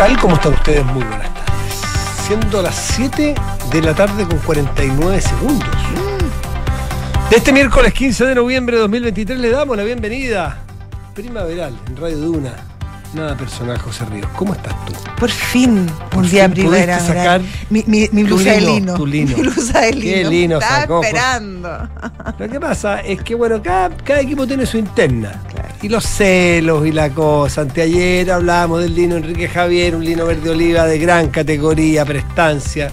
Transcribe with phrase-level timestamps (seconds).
[0.00, 0.16] tal?
[0.18, 0.82] ¿Cómo están ustedes?
[0.86, 1.74] Muy buenas tardes.
[2.26, 3.34] Siendo las 7
[3.70, 5.68] de la tarde con 49 segundos.
[7.28, 10.56] De este miércoles 15 de noviembre de 2023 le damos la bienvenida
[11.14, 12.54] primaveral en Radio Duna.
[13.12, 14.28] Nada personal, José Ríos.
[14.36, 14.94] ¿Cómo estás tú?
[15.18, 17.00] Por fin, Por un día fin pudiste primavera.
[17.00, 19.36] sacar mi, mi, blusa de lino, tu lino.
[19.36, 20.14] Mi blusa de lino.
[20.14, 21.08] Qué lino Estaba sacó, pues.
[21.08, 21.88] esperando.
[22.38, 25.42] Lo que pasa es que, bueno, cada, cada equipo tiene su interna.
[25.82, 27.62] Y los celos y la cosa.
[27.62, 32.90] Anteayer hablábamos del lino Enrique Javier, un lino verde oliva de gran categoría, prestancia.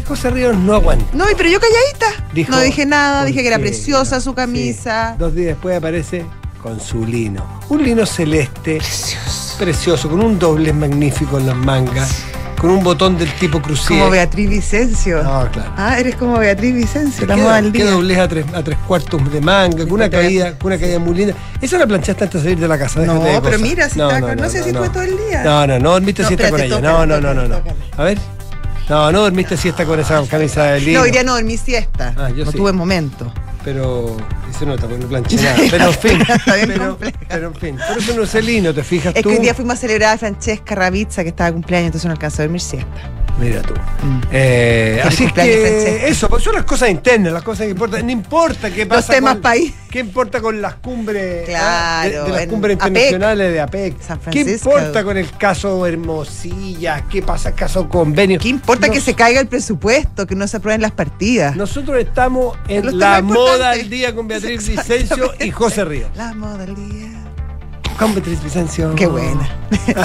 [0.00, 1.04] Y José Ríos no aguanta.
[1.12, 2.24] No, y pero yo calladita.
[2.34, 4.36] Dijo, no dije nada, ¿por dije que era preciosa su Sí.
[4.36, 5.14] camisa.
[5.18, 6.24] Dos días después aparece
[6.60, 7.44] con su lino.
[7.68, 9.56] Un lino celeste, Precioso.
[9.58, 12.22] precioso, con un doblez magnífico en las mangas,
[12.62, 13.98] con un botón del tipo crucier.
[13.98, 15.22] Como Beatriz Vicencio.
[15.22, 15.72] No, claro.
[15.76, 17.90] Ah, eres como Beatriz Vicencio, ¿Qué, moda del qué día.
[17.90, 21.14] doblez a tres, a tres cuartos de manga, con una caída, con una caída muy
[21.14, 21.34] linda.
[21.60, 23.00] Esa la planchaste antes de salir de la casa.
[23.00, 25.42] No, de pero mira, si estaba con- no sé si fue todo el día.
[25.42, 26.80] No, no, no dormiste No, siesta con ella.
[26.80, 27.60] No, no, no, no, no.
[27.98, 28.18] A ver.
[28.88, 30.98] No, no dormiste siesta con esa camisa de lino.
[31.00, 32.14] No, hoy día no dormí siesta.
[32.16, 32.56] Ah, yo no sí.
[32.56, 33.32] tuve momento.
[33.64, 34.16] Pero
[34.52, 35.56] se nota, porque no planché nada.
[35.70, 36.18] Pero en fin.
[37.28, 37.78] Pero, en fin.
[37.88, 39.28] Por eso no sé lino, ¿te fijas Es tú?
[39.30, 42.12] que hoy día fuimos a celebrar a Francesca Ravizza, que estaba de cumpleaños, entonces no
[42.12, 43.10] alcanzó a dormir siesta.
[43.40, 43.72] Mira tú.
[43.74, 44.20] Mm.
[44.30, 48.04] Eh, así es que eso, pues son las cosas internas, las cosas que importan.
[48.04, 49.00] No importa qué pasa.
[49.00, 49.72] Los temas con- país.
[49.90, 51.46] ¿Qué importa con las cumbres?
[51.46, 54.00] Claro, ah, de, de las cumbres APEC, internacionales de APEC.
[54.00, 57.04] San ¿Qué importa con el caso Hermosilla?
[57.10, 58.38] ¿Qué pasa el caso convenio?
[58.38, 61.56] ¿Qué importa que se caiga el presupuesto, que no se aprueben las partidas?
[61.56, 66.10] Nosotros estamos en la moda del día con Beatriz Vicencio y José Ríos.
[66.16, 67.08] La moda del día.
[67.98, 68.94] Con Beatriz Vicencio.
[68.94, 69.48] Qué buena.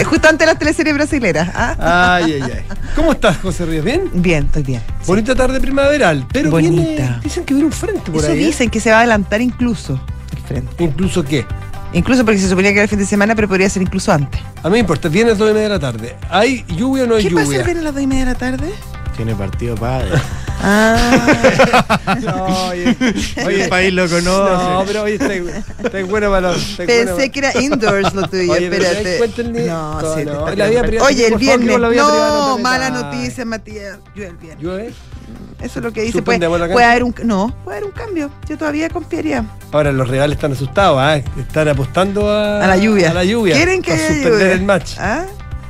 [0.05, 1.49] Justo antes de las teleseries brasileras.
[1.55, 2.15] ¿ah?
[2.17, 2.77] Ay, ay, ay.
[2.95, 3.83] ¿Cómo estás, José Ríos?
[3.85, 4.09] ¿Bien?
[4.13, 4.81] Bien, estoy bien.
[5.05, 6.75] Bonita tarde primaveral, pero Bonita.
[6.81, 8.43] viene- dicen que viene un frente por Eso ahí.
[8.43, 8.47] ¿eh?
[8.47, 9.99] dicen que se va a adelantar incluso
[10.35, 10.83] el frente.
[10.83, 11.45] Incluso qué.
[11.93, 14.41] Incluso porque se suponía que era el fin de semana, pero podría ser incluso antes.
[14.61, 16.15] A mí me importa, viene a las 2 y media de la tarde.
[16.29, 17.59] ¿Hay lluvia o no hay ¿Qué pasa lluvia?
[17.59, 18.73] el viernes a las 2 y media de la tarde?
[19.17, 20.09] Tiene partido padre.
[20.59, 22.97] Ah, No, oye,
[23.45, 24.23] Oye, el país lo conoce.
[24.25, 25.33] No, pero oye, está,
[25.83, 26.77] está bueno para los.
[26.77, 29.43] bueno pensé que era indoors lo tuyo, Oye, espérate.
[29.67, 30.85] No, no, sí, no, te está la vida bien.
[30.87, 31.79] privada, Oye, el viernes.
[31.79, 33.99] no No, mala noticia, Matías.
[34.15, 34.63] Llueve el viernes.
[34.63, 34.93] ¿Llueve?
[35.61, 36.23] Eso es lo que dice.
[36.23, 38.31] Puede, ¿Suspendemos la puede haber un no, puede haber un cambio.
[38.49, 39.45] Yo todavía confiaría.
[39.71, 41.17] Ahora los rivales están asustados, ¿ah?
[41.39, 43.11] Están apostando a, A la lluvia.
[43.11, 43.55] A la lluvia.
[43.55, 44.51] ¿Quieren que haya suspender lluvia?
[44.53, 44.93] el match.
[44.97, 45.25] ¿Ah?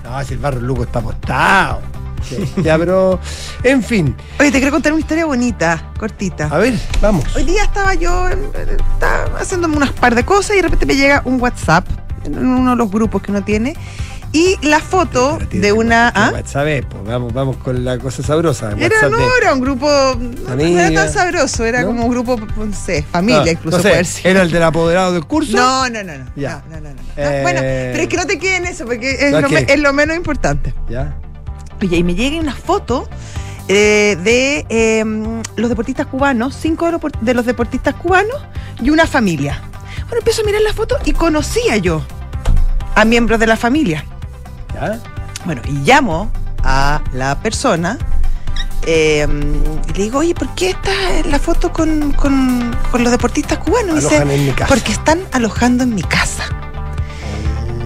[0.05, 1.81] No, si el barro Luco está apostado.
[2.23, 3.19] Sí, ya, pero.
[3.63, 4.15] En fin.
[4.39, 6.47] Oye, te quiero contar una historia bonita, cortita.
[6.51, 7.23] A ver, vamos.
[7.35, 11.21] Hoy día estaba yo estaba haciéndome unas par de cosas y de repente me llega
[11.25, 11.85] un WhatsApp
[12.25, 13.75] en uno de los grupos que uno tiene
[14.33, 16.31] y la foto tiene de una ¿ah?
[16.33, 18.73] WhatsApp es, pues, vamos, vamos con la cosa sabrosa.
[18.77, 19.87] era no de- era un grupo
[20.19, 21.87] no, no era tan sabroso era ¿No?
[21.87, 24.27] como un grupo no sé familia Ah, incluso no sé, puede ser.
[24.31, 25.55] ¿Era el del apoderado del curso?
[25.55, 26.61] no no no no, Ya.
[26.69, 27.01] no, no, no, no.
[27.15, 27.39] Eh.
[27.41, 29.17] bueno pero es que no te quede en eso porque
[29.69, 31.15] es lo menos importante Ya.
[31.81, 33.07] Oye, y me llega una foto
[33.67, 35.03] eh, de eh,
[35.55, 38.35] los deportistas cubanos, cinco de los, por- de los deportistas cubanos
[38.81, 39.61] y una familia.
[40.03, 42.01] Bueno, empiezo a mirar la foto y conocía yo
[42.95, 44.05] a miembros de la familia.
[44.73, 44.99] Ya.
[45.45, 46.31] Bueno, y llamo
[46.63, 47.97] a la persona
[48.85, 49.27] eh,
[49.89, 50.91] y le digo, oye, ¿por qué está
[51.29, 53.95] la foto con, con- con los deportistas cubanos?
[54.09, 54.15] Dice,
[54.69, 56.43] porque están alojando en mi casa.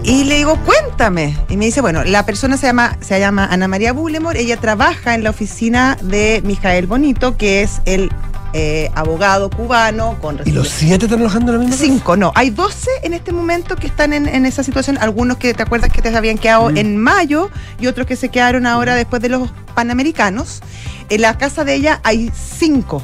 [0.04, 1.36] Y le digo, cuéntame.
[1.48, 5.14] Y me dice, bueno, la persona se llama, se llama Ana María Bullemor, ella trabaja
[5.14, 8.10] en la oficina de Mijael Bonito, que es el
[8.52, 11.76] eh, abogado cubano con ¿Y los siete están alojando en la misma?
[11.76, 12.32] Cinco, no.
[12.34, 14.98] Hay 12 en este momento que están en, en esa situación.
[15.00, 16.76] Algunos que te acuerdas que te habían quedado Mm.
[16.76, 20.62] en mayo y otros que se quedaron ahora después de los panamericanos.
[21.10, 23.02] En la casa de ella hay cinco.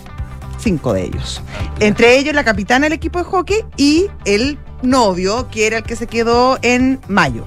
[0.58, 1.40] Cinco de ellos.
[1.78, 5.96] Entre ellos la capitana del equipo de hockey y el novio, que era el que
[5.96, 7.46] se quedó en mayo.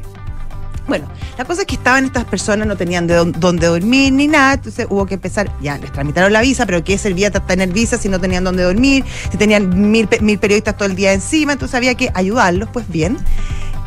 [0.87, 4.53] Bueno, la cosa es que estaban estas personas, no tenían de dónde, dormir ni nada,
[4.53, 8.09] entonces hubo que empezar, ya les tramitaron la visa, pero ¿qué servía tener visa si
[8.09, 9.05] no tenían dónde dormir?
[9.31, 13.17] Si tenían mil, mil periodistas todo el día encima, entonces había que ayudarlos, pues bien.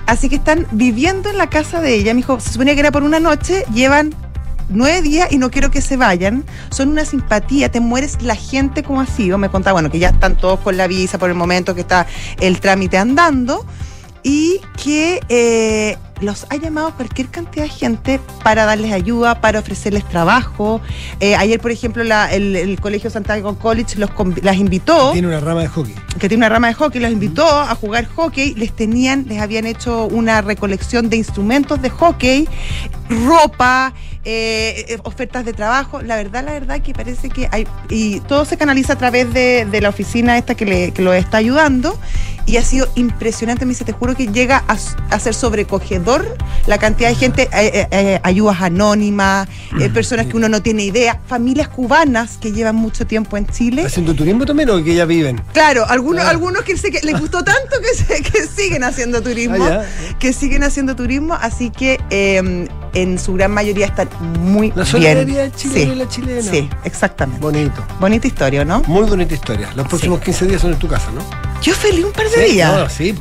[0.06, 2.12] Así que están viviendo en la casa de ella.
[2.14, 4.14] Me dijo, se suponía que era por una noche, llevan
[4.68, 6.44] nueve días y no quiero que se vayan.
[6.70, 9.38] Son una simpatía, te mueres la gente como ha sido.
[9.38, 12.06] Me contaba, bueno, que ya están todos con la visa por el momento que está
[12.40, 13.64] el trámite andando
[14.26, 20.02] y que eh, los ha llamado cualquier cantidad de gente para darles ayuda, para ofrecerles
[20.08, 20.80] trabajo.
[21.20, 24.08] Eh, ayer, por ejemplo, la- el, el Colegio Santiago College los,
[24.42, 25.94] las invitó Tiene una rama de hockey.
[26.18, 29.66] que tiene una rama de hockey, los invitó a jugar hockey, les tenían, les habían
[29.66, 32.48] hecho una recolección de instrumentos de hockey,
[33.26, 33.92] ropa,
[34.24, 36.02] eh, eh, ofertas de trabajo.
[36.02, 39.66] La verdad, la verdad que parece que hay, y todo se canaliza a través de,
[39.70, 41.98] de la oficina esta que, le, que lo está ayudando.
[42.46, 46.36] Y ha sido impresionante, me dice, te juro que llega a, ser sobrecogedor
[46.66, 49.48] la cantidad de gente, eh, ayudas anónimas,
[49.80, 53.84] eh, personas que uno no tiene idea, familias cubanas que llevan mucho tiempo en Chile.
[53.86, 55.40] ¿Haciendo turismo también o que ya viven?
[55.54, 56.30] Claro, algunos, Ah.
[56.30, 59.82] algunos que, se- que les gustó tanto que, se- que siguen haciendo turismo, Ah,
[60.18, 64.86] que siguen haciendo turismo, así que eh, en su gran mayoría están muy La bien.
[64.86, 66.50] solidaridad chilena Sí, y la chilena.
[66.50, 67.40] Sí, exactamente.
[67.40, 67.84] Bonito.
[68.00, 68.82] Bonita historia, ¿no?
[68.86, 69.70] Muy bonita historia.
[69.74, 71.20] Los próximos 15 días son en tu casa, ¿no?
[71.62, 72.72] Yo feliz un par de Sí, días.
[72.72, 73.14] no, sí.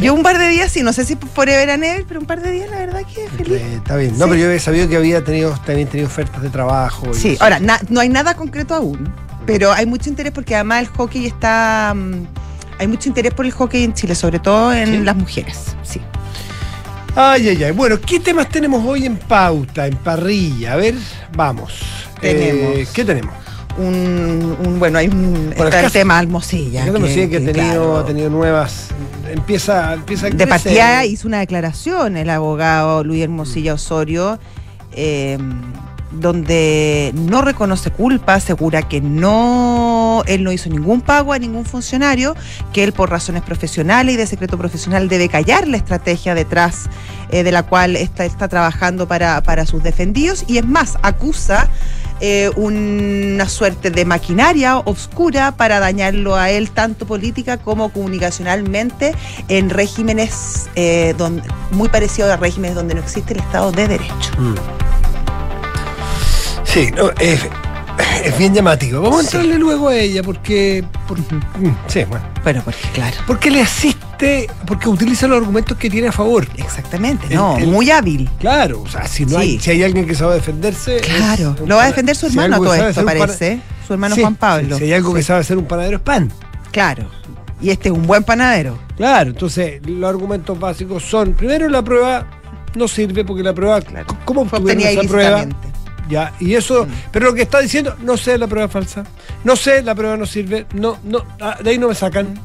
[0.00, 2.40] Yo un par de días, sí, no sé si forever and ever, pero un par
[2.40, 3.60] de días la verdad que feliz.
[3.60, 4.12] Eh, está bien.
[4.18, 4.30] No, Sí.
[4.30, 7.08] pero yo he sabido que había tenido, también tenido ofertas de trabajo.
[7.10, 9.12] y Sí, ahora, na- no hay nada concreto aún,
[9.44, 11.92] pero hay mucho interés porque además el hockey está...
[11.94, 12.26] mm,
[12.78, 14.98] hay mucho interés por el hockey en Chile, sobre todo en ¿Sí?
[14.98, 15.76] las mujeres.
[15.82, 16.00] Sí.
[17.14, 17.72] Ay, ay, ay.
[17.72, 20.72] Bueno, ¿qué temas tenemos hoy en pauta, en parrilla?
[20.74, 20.94] A ver,
[21.36, 21.74] vamos.
[22.20, 22.76] Tenemos.
[22.76, 23.34] Eh, ¿Qué tenemos?
[23.78, 26.84] un, un- bueno, hay un está el tema Almosilla.
[26.84, 28.88] Ya que, que, que ha tenido, claro, ha tenido nuevas.
[29.30, 34.38] Empieza, empieza a de partida hizo una declaración el abogado Luis Hermosilla Osorio,
[34.92, 35.38] eh,
[36.10, 39.91] donde no reconoce culpa, asegura que no,
[40.26, 42.34] él no hizo ningún pago a ningún funcionario,
[42.72, 46.88] que él por razones profesionales y de secreto profesional debe callar la estrategia detrás
[47.30, 51.68] eh, de la cual está, está trabajando para, para sus defendidos y es más, acusa
[52.24, 59.12] eh, una suerte de maquinaria oscura para dañarlo a él tanto política como comunicacionalmente
[59.48, 61.16] en regímenes eh,
[61.72, 64.30] muy parecidos a regímenes donde no existe el Estado de Derecho.
[64.38, 64.54] Mm.
[66.62, 66.92] Sí,
[68.24, 69.00] es bien llamativo.
[69.02, 70.84] Vamos a entrarle luego a ella porque.
[71.06, 72.24] por- mm, sí, bueno.
[72.42, 73.16] Bueno, porque claro.
[73.26, 76.46] Porque le asiste, porque utiliza los argumentos que tiene a favor.
[76.56, 78.28] Exactamente, El- no, el- muy hábil.
[78.40, 80.98] Claro, o sea, si no hay, si hay alguien que sabe defenderse.
[81.00, 83.60] Claro, lo va a defender su si hermano algo todo esto, parece.
[83.86, 84.78] Su hermano Sí, Juan Pablo.
[84.78, 86.30] Si hay algo que sabe hacer un panadero es pan.
[86.70, 87.08] Claro.
[87.60, 88.78] Y este es un buen panadero.
[88.96, 92.26] Claro, entonces los argumentos básicos son, primero la prueba
[92.74, 94.06] no sirve porque la prueba, Claro.
[94.24, 95.44] ¿cómo obtuvieron esa prueba?
[96.12, 96.90] Ya, y eso, Mm.
[97.10, 99.02] pero lo que está diciendo, no sé, la prueba falsa,
[99.44, 102.38] no sé, la prueba no sirve, no, no, ah, de ahí no me sacan.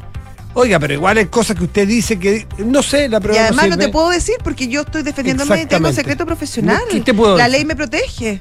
[0.54, 3.68] Oiga, pero igual hay cosas que usted dice que, no sé, la Y prueba además
[3.70, 6.78] no te puedo decir porque yo estoy defendiéndome y tengo secreto profesional.
[6.88, 7.58] No, ¿qué te puedo La decir?
[7.60, 8.40] ley me protege.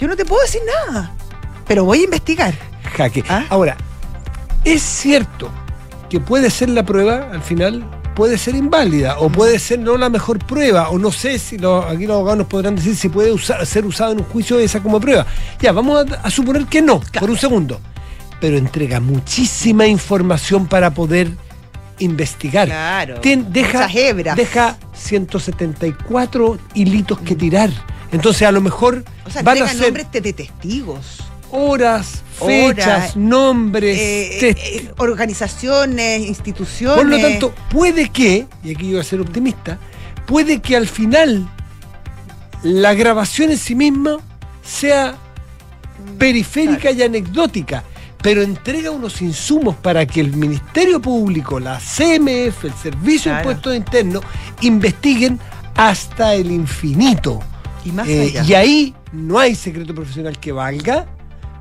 [0.00, 1.12] Yo no te puedo decir nada.
[1.68, 2.54] Pero voy a investigar.
[2.96, 3.22] Jaque.
[3.28, 3.44] ¿Ah?
[3.50, 3.76] Ahora,
[4.64, 5.50] es cierto
[6.08, 7.84] que puede ser la prueba, al final,
[8.16, 11.62] puede ser inválida, o puede ser no la mejor prueba, o no sé si aquí
[12.06, 14.98] los abogados nos podrán decir si puede usar- ser usada en un juicio esa como
[15.00, 15.24] prueba.
[15.60, 17.80] Ya, vamos a, a suponer que no, por un segundo.
[18.40, 21.30] Pero entrega muchísima información para poder
[21.98, 22.66] investigar.
[22.68, 23.20] Claro.
[23.20, 23.86] Tien- deja,
[24.34, 27.70] deja 174 hilitos que tirar.
[28.12, 31.22] Entonces, a lo mejor O sea, van a ser nombres de testigos.
[31.52, 36.96] Horas, Horas, fechas, nombres, eh, test- eh, organizaciones, instituciones.
[36.98, 39.78] Por lo tanto, puede que, y aquí yo voy a ser optimista,
[40.26, 41.48] puede que al final
[42.62, 44.18] la grabación en sí misma
[44.62, 45.14] sea
[46.18, 47.84] periférica y anecdótica,
[48.22, 53.38] pero entrega unos insumos para que el Ministerio Público, la CMF, el Servicio de.
[53.38, 54.22] Impuestos Internos,
[54.60, 55.38] investiguen
[55.74, 57.40] hasta el infinito.
[57.84, 58.42] y más Eh, allá.
[58.44, 61.06] y ahí no hay secreto profesional que valga,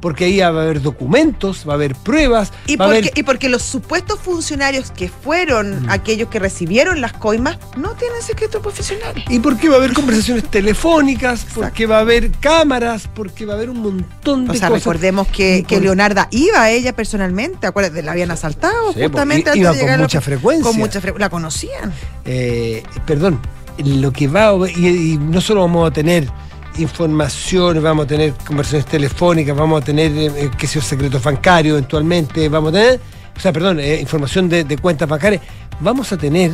[0.05, 3.17] porque ahí va a haber documentos, va a haber pruebas, Y va a porque, haber
[3.17, 5.89] y porque los supuestos funcionarios que fueron Mm.
[5.89, 9.15] aquellos que recibieron las coimas no tienen secreto profesional.
[9.29, 13.55] Y porque va a haber conversaciones telefónicas, porque va a haber cámaras, porque va a
[13.55, 14.83] haber un montón de O sea, cosas.
[14.83, 19.59] recordemos que, que Leonarda iba a ella personalmente, acuérdate, la habían asaltado Sí, justamente antes
[19.61, 20.63] iba de con llegar la- mucha frecuencia.
[20.69, 21.25] Con mucha frecuencia.
[21.25, 21.91] La conocían.
[22.25, 23.39] Eh, perdón,
[23.83, 26.29] lo que va a, y, y no solo vamos a tener
[26.77, 31.23] información, vamos a tener conversaciones telefónicas, vamos a tener, eh, eh, qué sé yo, secretos
[31.23, 32.99] bancarios eventualmente, vamos a tener,
[33.35, 35.41] o sea, perdón, eh, información de, de cuentas bancarias,
[35.79, 36.51] vamos a tener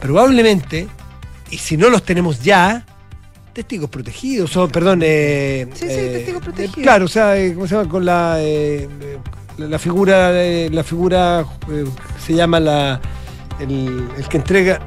[0.00, 0.88] probablemente,
[1.50, 2.84] y si no los tenemos ya,
[3.52, 6.76] testigos protegidos, o perdón, eh, Sí, sí, testigos protegidos.
[6.82, 7.88] claro, o sea, ¿cómo se llama?
[7.88, 8.38] Con la,
[9.58, 11.44] la figura, la figura
[12.24, 13.00] se llama la,
[13.60, 14.80] el, el que entrega...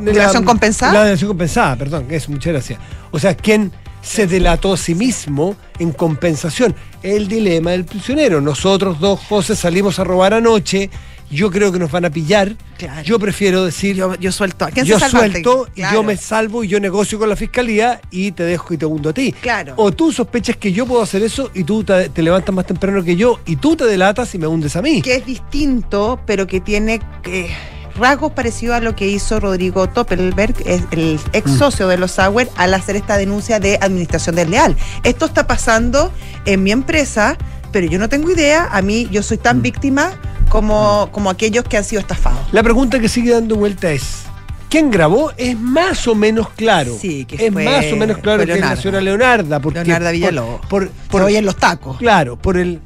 [0.00, 0.92] ¿Delación compensada?
[0.92, 2.78] La delación compensada, perdón, eso, muchas gracias.
[3.10, 3.72] O sea, quien
[4.02, 6.74] se delató a sí mismo en compensación.
[7.02, 8.40] El dilema del prisionero.
[8.40, 10.90] Nosotros dos, José, salimos a robar anoche.
[11.30, 12.56] Yo creo que nos van a pillar.
[12.76, 13.02] Claro.
[13.02, 14.64] Yo prefiero decir, yo, Yo, yo suelto.
[14.64, 15.72] ¿A quién se salva suelto, antes?
[15.76, 15.94] y Claro.
[15.94, 19.10] yo me salvo y yo negocio con la fiscalía y te dejo y te hundo
[19.10, 19.30] a ti.
[19.40, 19.74] Claro.
[19.76, 23.04] O tú sospechas que yo puedo hacer eso y tú te, te levantas más temprano
[23.04, 25.02] que yo y tú te delatas y me hundes a mí.
[25.02, 27.48] que es distinto, pero que tiene que
[27.96, 31.58] rasgos parecidos a lo que hizo Rodrigo Toppelberg, el ex Mm.
[31.58, 34.76] socio de los Sauer, al hacer esta denuncia de administración desleal.
[35.04, 36.12] Esto está pasando
[36.44, 37.36] en mi empresa,
[37.72, 38.68] pero yo no tengo idea.
[38.72, 39.62] A mí, yo soy tan Mm.
[39.62, 40.12] víctima
[40.48, 42.40] como, como aquellos que han sido estafados.
[42.52, 44.22] La pregunta que sigue dando vuelta es:
[44.68, 45.32] ¿quién grabó?
[45.36, 46.96] Es más o menos claro.
[47.00, 48.82] Sí, que es fue- más o menos claro que es la Leonardo.
[48.82, 49.60] señora Leonarda.
[49.60, 50.60] Porque Leonarda por- Villalobos.
[50.66, 51.98] Por, Por por- hoy en los tacos.
[51.98, 52.80] Claro, por el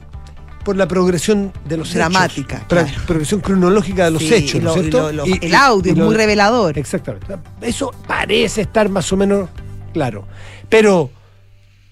[0.64, 2.68] por la progresión de los Dramática, hechos.
[2.68, 2.88] Claro.
[3.06, 5.12] Progresión cronológica de los Sí, hechos, y ¿no es cierto?
[5.12, 6.78] lo- lo- Y- el audio y es muy revelador.
[6.78, 7.36] Exactamente.
[7.60, 9.48] Eso parece estar más o menos
[9.92, 10.26] claro.
[10.68, 11.10] Pero,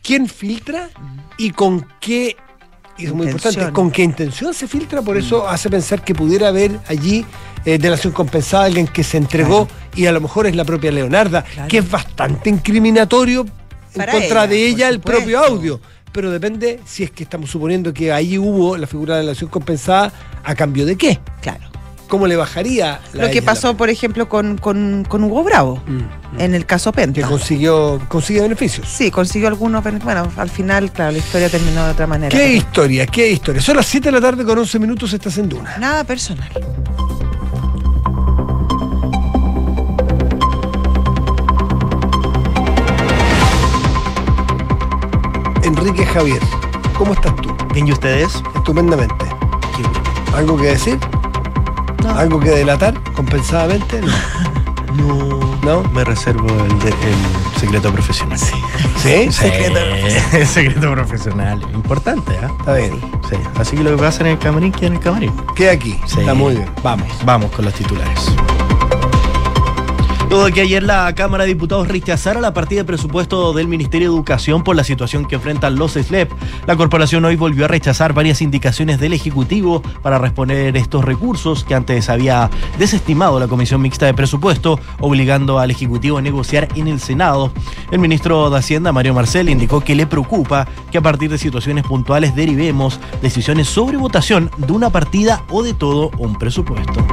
[0.03, 0.89] ¿quién filtra
[1.39, 2.37] y con qué?
[2.99, 3.53] Y es muy Intención.
[3.53, 5.01] importante, ¿con qué intención se filtra?
[5.03, 7.25] Por eso hace pensar que pudiera haber allí
[7.65, 11.43] eh, delación compensada, alguien que se entregó y a lo mejor es la propia Leonarda,
[11.43, 11.69] Claro.
[11.69, 13.47] que es bastante incriminatorio
[13.95, 15.81] en contra ella, de ella el propio audio.
[16.13, 20.13] Pero depende si es que estamos suponiendo que ahí hubo la figura de delación compensada,
[20.45, 21.19] ¿a cambio de qué?
[21.41, 21.61] Claro.
[22.09, 25.93] ¿Cómo le bajaría la Lo que pasó, por ejemplo, con, con, con Hugo Bravo, la-
[25.93, 25.97] Mm,
[26.37, 26.41] mm.
[26.41, 27.27] en el caso que Penta.
[27.27, 28.87] consiguió, consigue beneficios.
[28.87, 32.29] Sí, consiguió algunos, pero bueno, al final, claro, la historia terminó de otra manera.
[32.37, 33.07] ¿Qué pero historia?
[33.07, 33.63] ¿Qué historia?
[33.63, 35.79] Son las 7 de la tarde con 11 minutos, estás en Duna.
[35.79, 36.51] Nada personal.
[45.63, 46.41] Enrique Javier,
[46.97, 47.55] ¿cómo estás tú?
[47.73, 48.43] Bien, ¿y ustedes?
[48.55, 49.25] Estupendamente.
[49.77, 50.37] Qué bueno.
[50.37, 50.99] ¿Algo que decir?
[52.03, 52.11] No.
[52.17, 54.01] ¿Algo que delatar compensadamente?
[54.01, 54.13] No.
[54.93, 55.83] No, ¿No?
[55.95, 58.39] me reservo el, de- el secreto profesional.
[58.39, 58.53] Sí.
[58.99, 59.33] ¿Sí?
[59.33, 59.81] Secreto,
[60.47, 61.63] secreto profesional.
[61.73, 62.51] Importante, ¿ah?
[62.59, 63.01] Está bien.
[63.27, 63.37] Sí.
[63.59, 65.33] Así que lo que pasa en el camarín queda en el camarín.
[65.57, 65.99] Queda aquí.
[66.05, 66.21] Sí.
[66.21, 66.69] Está muy bien.
[66.83, 67.09] Vamos.
[67.25, 68.33] Vamos con los titulares.
[70.33, 74.09] Luego de que ayer la Cámara de Diputados rechazara la partida de presupuesto del Ministerio
[74.09, 76.33] de Educación por la situación que enfrentan los SLEP,
[76.67, 81.75] la corporación hoy volvió a rechazar varias indicaciones del Ejecutivo para responder estos recursos que
[81.75, 82.49] antes había
[82.79, 87.53] desestimado la Comisión Mixta de Presupuesto, obligando al Ejecutivo a negociar en el Senado.
[87.91, 91.85] El ministro de Hacienda, Mario Marcel, indicó que le preocupa que a partir de situaciones
[91.85, 97.05] puntuales derivemos decisiones sobre votación de una partida o de todo un presupuesto.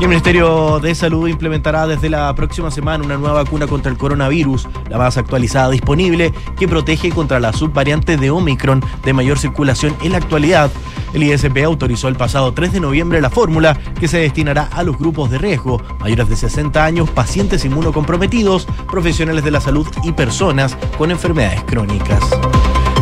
[0.00, 3.98] Y el Ministerio de Salud implementará desde la próxima semana una nueva vacuna contra el
[3.98, 9.94] coronavirus, la más actualizada disponible, que protege contra la subvariante de Omicron de mayor circulación
[10.02, 10.70] en la actualidad.
[11.12, 14.96] El ISP autorizó el pasado 3 de noviembre la fórmula que se destinará a los
[14.96, 20.78] grupos de riesgo, mayores de 60 años, pacientes inmunocomprometidos, profesionales de la salud y personas
[20.96, 22.20] con enfermedades crónicas.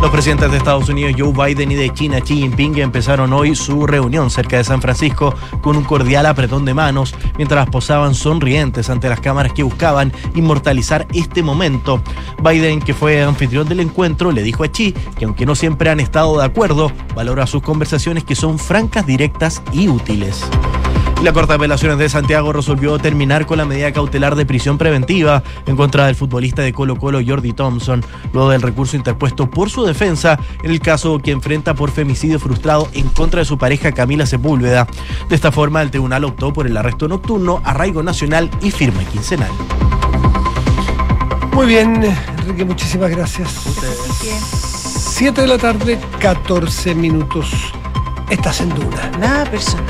[0.01, 3.85] Los presidentes de Estados Unidos, Joe Biden, y de China, Xi Jinping, empezaron hoy su
[3.85, 9.09] reunión cerca de San Francisco con un cordial apretón de manos, mientras posaban sonrientes ante
[9.09, 12.01] las cámaras que buscaban inmortalizar este momento.
[12.41, 15.99] Biden, que fue anfitrión del encuentro, le dijo a Xi que aunque no siempre han
[15.99, 20.45] estado de acuerdo, valora sus conversaciones que son francas, directas y útiles.
[21.23, 25.43] La Corte de Apelaciones de Santiago resolvió terminar con la medida cautelar de prisión preventiva
[25.65, 29.83] en contra del futbolista de Colo Colo Jordi Thompson, luego del recurso interpuesto por su
[29.83, 34.25] defensa en el caso que enfrenta por femicidio frustrado en contra de su pareja Camila
[34.25, 34.87] Sepúlveda.
[35.27, 39.51] De esta forma, el tribunal optó por el arresto nocturno, arraigo nacional y firma quincenal.
[41.51, 42.01] Muy bien,
[42.37, 43.49] Enrique, muchísimas gracias.
[44.95, 47.73] 7 de la tarde, 14 minutos.
[48.29, 49.11] Estás en Duna.
[49.19, 49.85] Nada personal.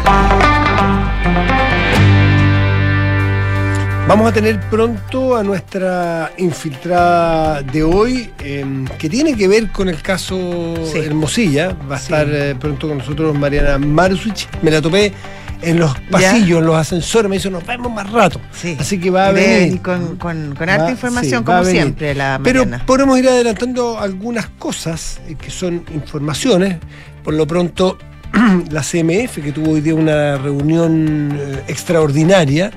[4.07, 8.65] Vamos a tener pronto a nuestra infiltrada de hoy, eh,
[8.97, 10.99] que tiene que ver con el caso Sí.
[10.99, 11.75] Hermosilla.
[11.89, 12.05] Va a Sí.
[12.05, 14.47] estar eh, pronto con nosotros Mariana Marusich.
[14.63, 15.13] Me la topé
[15.61, 17.29] en los pasillos, en los ascensores.
[17.29, 18.41] Me dijo, nos vemos más rato.
[18.51, 18.75] Sí.
[18.79, 19.79] Así que va a venir.
[19.81, 22.85] con, con, con harta información, sí, como siempre, la Pero mañana.
[22.87, 26.77] podemos ir adelantando algunas cosas eh, que son informaciones.
[27.23, 27.97] Por lo pronto,
[28.71, 32.71] la CMF, que tuvo hoy día una reunión eh, extraordinaria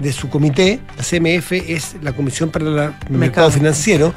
[0.00, 3.50] de su comité, la CMF es la Comisión para el Mercado, Mercado.
[3.50, 4.14] Financiero,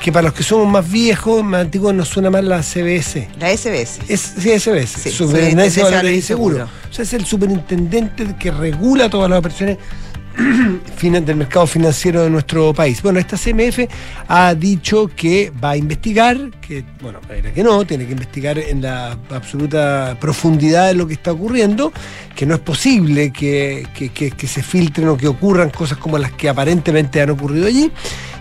[0.00, 3.28] que para los que somos más viejos, más antiguos, nos suena más la CBS.
[3.40, 4.00] La SBS.
[4.08, 6.22] Es sí, SBS, Sí, Superintendencia de Valores y.
[6.22, 6.64] Seguro.
[6.64, 9.78] O sea, es el superintendente que regula todas las operaciones
[11.26, 13.00] del mercado financiero de nuestro país.
[13.02, 13.80] Bueno, esta CMF
[14.28, 18.82] ha dicho que va a investigar, que, bueno, era que no, tiene que investigar en
[18.82, 21.92] la absoluta profundidad de lo que está ocurriendo,
[22.34, 26.18] que no es posible que, que- que- que se filtren o que ocurran cosas como
[26.18, 27.90] las que aparentemente han ocurrido allí.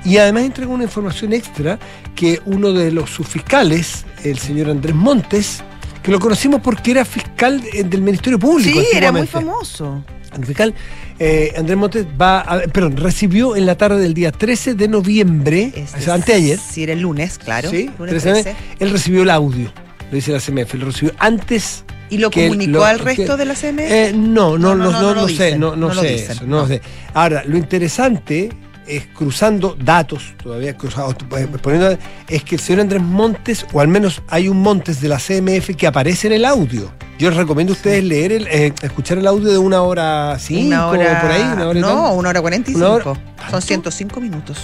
[0.04, 1.80] Y además entregó una información extra
[2.16, 5.64] que uno de los subfiscales, el señor Andrés Montes,
[6.04, 8.80] que lo conocimos porque era fiscal eh, del Ministerio Público.
[8.80, 10.04] Sí, era muy famoso.
[10.38, 10.74] El fiscal
[11.20, 15.72] eh, Andrés Montes va a, perdón, recibió en la tarde del día 13 de noviembre,
[15.76, 17.70] Es o sea, anteayer, Sí, era el lunes, claro.
[17.70, 17.90] ¿sí?
[17.98, 18.58] Lunes 13 de 13.
[18.80, 19.72] él recibió el audio,
[20.12, 23.36] lo dice la CMF, lo recibió antes ¿Y lo que comunicó lo- al que- resto
[23.38, 23.92] de la CMF?
[23.92, 26.62] Eh, no, no, No, no, no, no, no lo sé, no, no sé eso, no
[26.62, 26.68] no.
[26.68, 26.82] sé.
[27.14, 28.50] Ahora, lo interesante
[28.88, 33.88] es cruzando datos, todavía cruzados, eh, poniendo, es que el señor Andrés Montes, o al
[33.88, 36.92] menos hay un Montes de la CMF que aparece en el audio.
[37.18, 40.68] Yo les recomiendo a ustedes leer el, eh, escuchar el audio de una hora cinco,
[40.68, 43.18] una hora, por ahí, una hora no, una hora cuarenta y cinco.
[43.50, 44.58] Son 105 minutos.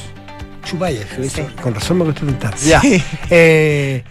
[0.63, 1.42] Chupaya, Sí.
[1.62, 2.58] con razón me costó tanto.
[2.58, 2.70] Sí.
[2.70, 2.82] Ya.
[3.30, 4.04] Eh,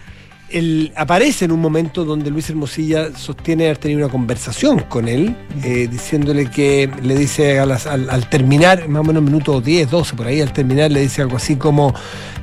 [0.53, 5.35] el- aparece en un momento donde Luis Hermosilla sostiene haber tenido una conversación con él,
[5.63, 9.89] eh, diciéndole que le dice a las- al, al terminar, más o menos minuto 10,
[9.89, 11.93] 12 por ahí, al terminar le dice algo así como,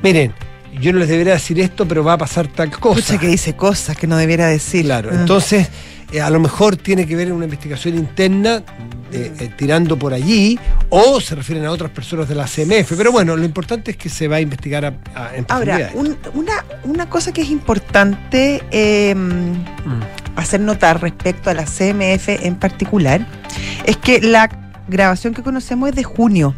[0.03, 0.33] miren,
[0.79, 2.95] yo no les debería decir esto, pero va a pasar tal cosa.
[3.01, 4.85] Pucha que dice cosas que no debiera decir.
[4.85, 5.17] Claro, Ah.
[5.19, 5.67] entonces
[6.11, 8.63] eh, a lo mejor tiene que ver en una investigación interna
[9.11, 13.11] eh, eh, tirando por allí o se refieren a otras personas de la CMF, pero
[13.11, 16.65] bueno, lo importante es que se va a investigar a, a- en Ahora, un- una,
[16.83, 20.01] una cosa que es importante eh, Mm.
[20.35, 23.25] hacer notar respecto a la CMF en particular
[23.85, 24.49] es que la
[24.87, 26.55] grabación que conocemos es de junio.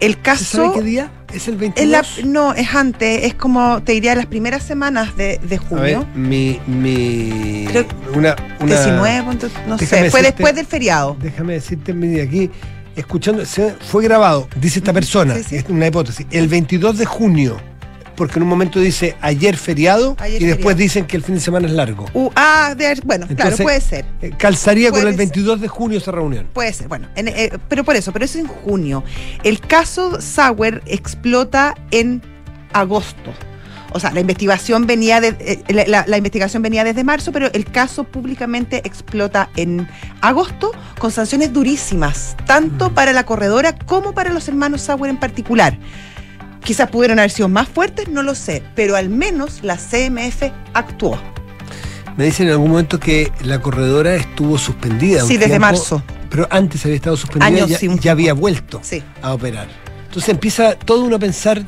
[0.00, 0.44] El ¿Se caso...
[0.44, 1.10] sabe qué día?
[1.32, 1.82] ¿Es el 22?
[1.84, 1.88] es
[2.24, 5.96] la- no, es antes, es como, te diría, las primeras semanas de, de a ver,
[5.96, 6.06] junio.
[6.14, 6.60] mi...
[6.66, 11.16] mi Creo- una, una- 19, punto- no sé, fue decirte- después del feriado.
[11.20, 12.50] Déjame decirte, mira, aquí,
[12.96, 15.56] escuchando, se- fue grabado, dice esta persona, Sí, sí.
[15.56, 17.56] es una hipótesis, el 22 de junio,
[18.16, 20.78] porque en un momento dice ayer feriado Ayer y después feriado.
[20.82, 22.06] dicen que el fin de semana es largo.
[22.14, 24.04] Uh, ah, de- bueno, claro, Entonces, puede ser.
[24.20, 25.16] Eh, Calzaría con el ser.
[25.16, 26.46] 22 de junio esa reunión.
[26.52, 29.02] Puede ser, bueno, en- eh, pero por eso, pero eso es en junio.
[29.44, 32.22] El caso Sauer explota en
[32.72, 33.32] agosto.
[33.94, 37.50] O sea, la investigación venía de, eh, la, la- la investigación venía desde marzo, pero
[37.52, 39.86] el caso públicamente explota en
[40.22, 42.94] agosto con sanciones durísimas, tanto Mm.
[42.94, 45.76] para la corredora como para los hermanos Sauer en particular.
[46.64, 51.18] Quizás pudieron haber sido más fuertes, no lo sé, pero al menos la CMF actuó.
[52.16, 55.22] Me dicen en algún momento que la corredora estuvo suspendida.
[55.22, 56.02] Sí, desde tiempo, marzo.
[56.30, 59.02] Pero antes había estado suspendida Años, y ya, sí, un ya había vuelto Sí.
[59.22, 59.66] a operar.
[60.06, 61.62] Entonces empieza todo uno a pensar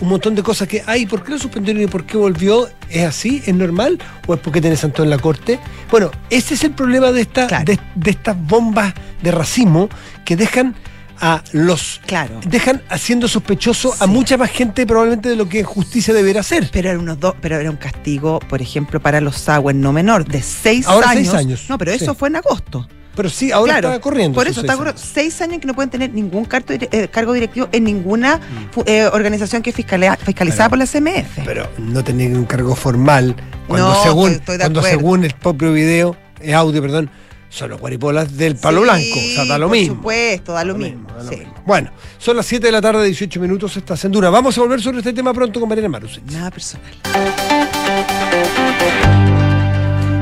[0.00, 2.68] un montón de cosas que, ay, ¿por qué lo suspendieron y por qué volvió?
[2.88, 3.42] ¿Es así?
[3.44, 3.98] ¿Es normal?
[4.26, 5.58] ¿O es porque tiene santo en la corte?
[5.90, 7.64] Bueno, ese es el problema de, esta, Claro.
[7.64, 9.88] de, de estas bombas de racismo
[10.24, 10.76] que dejan
[11.20, 12.00] a los...
[12.06, 12.40] Claro.
[12.46, 16.68] Dejan haciendo sospechoso a mucha más gente probablemente de lo que justicia deberá hacer.
[16.72, 20.24] Pero era, unos dos, pero era un castigo, por ejemplo, para los Sauer no menor,
[20.24, 21.28] de seis Ahora años.
[21.28, 22.16] seis años, No, pero eso sí.
[22.18, 22.88] fue en agosto.
[23.16, 24.36] Pero sí, ahora claro, está corriendo.
[24.36, 25.00] Por eso está corriendo.
[25.02, 28.80] Seis años que no pueden tener ningún cargo, eh, cargo directivo en ninguna Mm.
[28.86, 31.40] eh, organización que es fiscalizada por la CMF.
[31.44, 33.34] pero no tener un cargo formal
[33.66, 37.10] cuando No, según estoy- estoy de cuando según el propio video eh, audio perdón
[37.50, 40.64] son los guaripolas del palo Sí, blanco o sea da lo por mismo supuesto, da
[40.64, 41.08] lo, Da mismo.
[41.16, 41.36] da lo sí.
[41.36, 41.54] mismo.
[41.66, 44.98] bueno son las 7 de la tarde 18 minutos esta sendura vamos a volver sobre
[44.98, 46.92] este tema pronto con Mariana Marus Nada personal.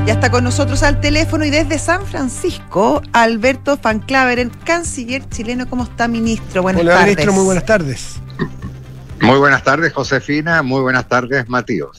[0.05, 5.69] Ya está con nosotros al teléfono y desde San Francisco, Alberto Van Claveren, canciller chileno.
[5.69, 6.61] ¿Cómo está, ministro?
[6.61, 7.07] Buenas hola tardes.
[7.07, 8.15] ministro muy buenas tardes
[9.19, 10.63] Muy buenas tardes, Josefina.
[10.63, 11.89] Muy buenas tardes, Matías.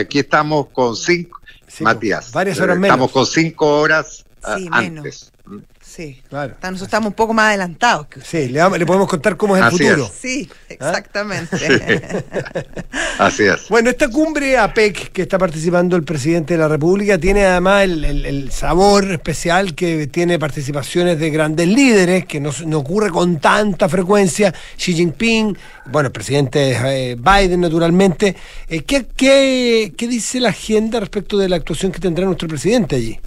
[0.00, 2.32] Aquí estamos con cinco, Sí, Matías.
[2.32, 4.24] varias horas menos Estamos con cinco horas
[4.56, 5.32] Sí, antes.
[5.84, 6.22] Sí.
[6.28, 8.46] claro Está- Nosotros estamos un poco más adelantados que usted.
[8.46, 10.12] sí le, vamos- le podemos contar cómo es el Así futuro es.
[10.20, 10.64] Sí, ¿Ah?
[10.70, 11.56] exactamente.
[13.18, 13.68] Así es.
[13.68, 18.04] Bueno, esta cumbre APEC que está participando el presidente de la República tiene además el,
[18.04, 23.38] el- el sabor especial que tiene participaciones de grandes líderes, que no, no ocurre con
[23.38, 24.54] tanta frecuencia.
[24.76, 26.76] Xi Jinping, bueno, el presidente
[27.12, 28.34] eh, Biden, naturalmente.
[28.68, 32.96] Eh, ¿qué, qué, qué dice la agenda respecto de la actuación que tendrá nuestro presidente
[32.96, 33.18] allí?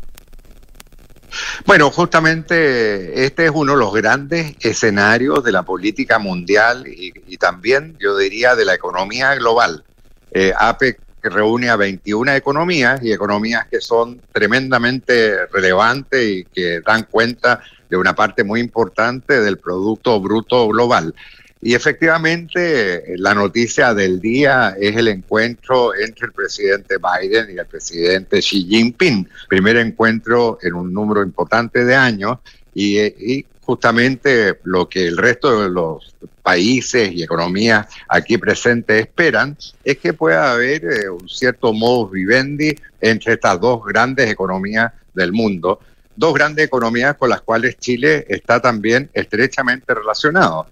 [1.65, 7.97] Bueno, justamente este es uno de los grandes escenarios de la política mundial y, también,
[7.99, 9.83] yo diría, de la economía global.
[10.31, 17.03] Eh, APEC reúne a 21 economías y economías que son tremendamente relevantes y que dan
[17.09, 21.13] cuenta de una parte muy importante del Producto Bruto Global.
[21.61, 27.57] Y efectivamente, eh, la noticia del día es el encuentro entre el presidente Biden y
[27.57, 29.27] el presidente Xi Jinping.
[29.47, 32.39] Primer encuentro en un número importante de años
[32.73, 39.57] y, eh, justamente lo que el resto de los países y economías aquí presentes esperan
[39.83, 45.31] es que pueda haber eh, un cierto modus vivendi entre estas dos grandes economías del
[45.31, 45.79] mundo,
[46.15, 50.67] dos grandes economías con las cuales Chile está también estrechamente relacionado.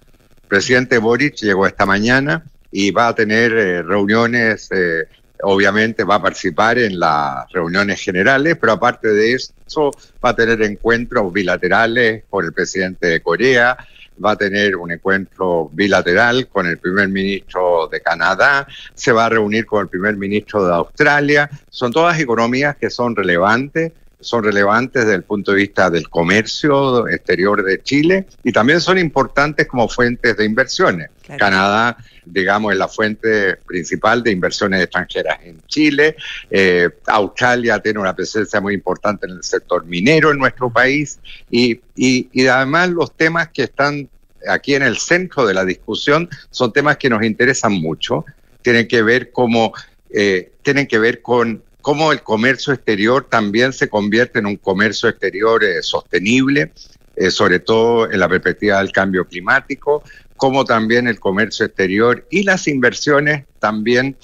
[0.48, 5.06] Presidente Boric llegó esta mañana y va a tener eh, reuniones, eh,
[5.42, 9.90] obviamente va a participar en las reuniones generales, pero aparte de eso
[10.24, 13.76] va a tener encuentros bilaterales con el presidente de Corea,
[14.22, 19.28] va a tener un encuentro bilateral con el primer ministro de Canadá, se va a
[19.28, 21.50] reunir con el primer ministro de Australia.
[21.68, 23.92] Son todas economías que son relevantes,
[24.24, 28.98] son relevantes desde el punto de vista del comercio exterior de Chile y también son
[28.98, 31.10] importantes como fuentes de inversiones.
[31.38, 36.16] Canadá, digamos, es la fuente principal de inversiones extranjeras en Chile.
[36.50, 41.18] Eh, Australia tiene una presencia muy importante en el sector minero en nuestro país
[41.50, 44.08] y, y además los temas que están
[44.48, 48.24] aquí en el centro de la discusión son temas que nos interesan mucho.
[48.62, 49.72] Tienen que ver cómo,
[50.10, 55.06] eh, tienen que ver con cómo el comercio exterior también se convierte en un comercio
[55.06, 56.72] exterior eh, sostenible,
[57.14, 60.02] eh, sobre todo en la perspectiva del cambio climático,
[60.38, 64.16] cómo también el comercio exterior y las inversiones también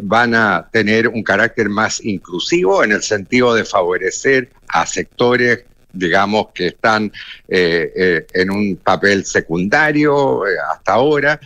[0.00, 6.48] van a tener un carácter más inclusivo en el sentido de favorecer a sectores digamos,
[6.52, 7.12] que están
[7.48, 11.40] eh, eh, en un papel secundario eh, hasta ahora.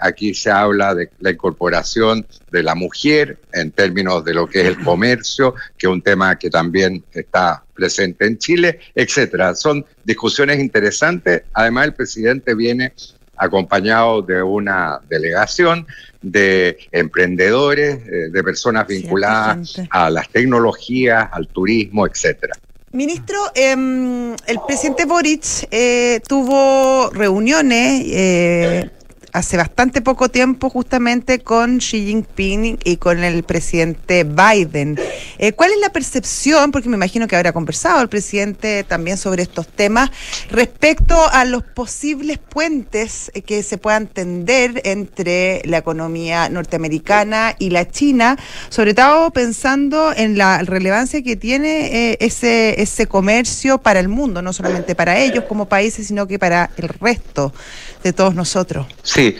[0.00, 4.66] aquí se habla de la incorporación de la mujer en términos de lo que es
[4.66, 9.56] el comercio, que es un tema que también está presente en Chile, etcétera.
[9.56, 11.42] Son discusiones interesantes.
[11.52, 12.92] Además, el presidente viene
[13.36, 15.84] acompañado de una delegación
[16.22, 22.54] de emprendedores, de personas vinculadas a las tecnologías, al turismo, etcétera.
[22.92, 28.90] Ministro, em, el presidente Boric eh, tuvo reuniones eh,
[29.32, 34.98] hace bastante poco tiempo justamente con Xi Jinping y con el presidente Biden.
[35.38, 39.42] Eh, ¿Cuál es la percepción, porque me imagino que habrá conversado el presidente también sobre
[39.42, 40.10] estos temas,
[40.50, 47.88] respecto a los posibles puentes que se puedan tender entre la economía norteamericana y la
[47.88, 48.36] China,
[48.68, 54.42] sobre todo pensando en la relevancia que tiene eh, ese, ese comercio para el mundo,
[54.42, 57.52] no solamente para ellos como países, sino que para el resto
[58.02, 58.86] de todos nosotros?
[59.02, 59.36] Sí.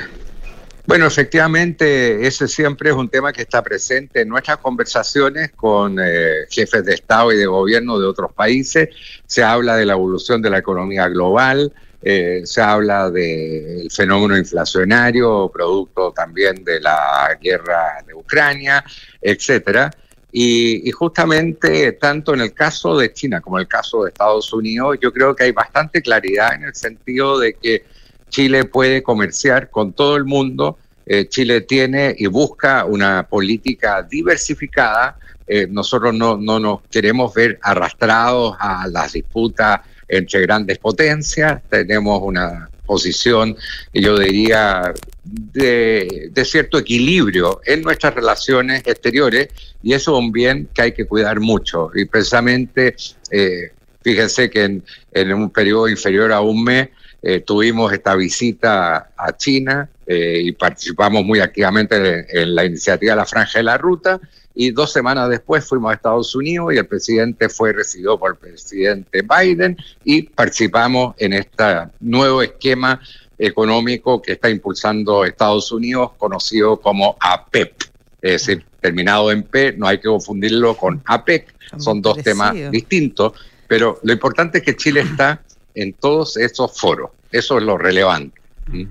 [0.86, 6.46] Bueno, efectivamente, ese siempre es un tema que está presente en nuestras conversaciones con eh,
[6.50, 8.88] jefes de Estado y de gobierno de otros países.
[9.26, 15.50] Se habla de la evolución de la economía global, eh, se habla del fenómeno inflacionario,
[15.52, 18.82] producto también de la guerra de Ucrania,
[19.20, 19.90] etcétera.
[20.32, 24.52] Y, y, justamente tanto en el caso de China como en el caso de Estados
[24.52, 27.84] Unidos, yo creo que hay bastante claridad en el sentido de que
[28.30, 30.78] Chile puede comerciar con todo el mundo.
[31.04, 35.18] Eh, Chile tiene y busca una política diversificada.
[35.46, 41.60] Eh, nosotros no, no nos queremos ver arrastrados a las disputas entre grandes potencias.
[41.68, 43.56] Tenemos una posición,
[43.92, 44.92] yo diría,
[45.24, 49.48] de, cierto equilibrio en nuestras relaciones exteriores
[49.82, 51.90] y eso es un bien que hay que cuidar mucho.
[51.94, 52.96] Y precisamente,
[53.30, 53.70] eh,
[54.02, 56.88] fíjense que en, en, un periodo inferior a un mes
[57.22, 63.16] eh, tuvimos esta visita a China eh, y participamos muy activamente en, la iniciativa de
[63.16, 64.18] la Franja de la Ruta
[64.54, 68.36] y dos semanas después fuimos a Estados Unidos y el presidente fue recibido por el
[68.38, 71.64] presidente Biden y participamos en este
[72.00, 73.00] nuevo esquema
[73.38, 77.82] económico que está impulsando Estados Unidos, conocido como APEP.
[78.22, 82.54] E es decir, terminado en P, no hay que confundirlo con APEC, son dos temas
[82.70, 83.32] distintos,
[83.68, 85.42] pero lo importante es que Chile está
[85.74, 87.10] en todos esos foros.
[87.32, 88.40] Eso es lo relevante.
[88.68, 88.84] ¿Mm?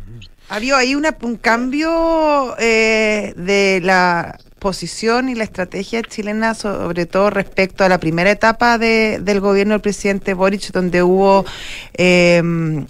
[0.50, 7.30] ¿Había ahí una, un cambio eh, de la posición y la estrategia chilena, sobre todo
[7.30, 11.46] respecto a la primera etapa de, del gobierno del presidente Boric, donde hubo
[11.94, 12.42] eh,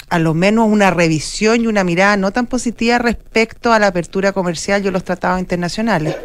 [0.10, 4.32] a lo menos una revisión y una mirada no tan positiva respecto a la apertura
[4.32, 6.16] comercial y los tratados internacionales?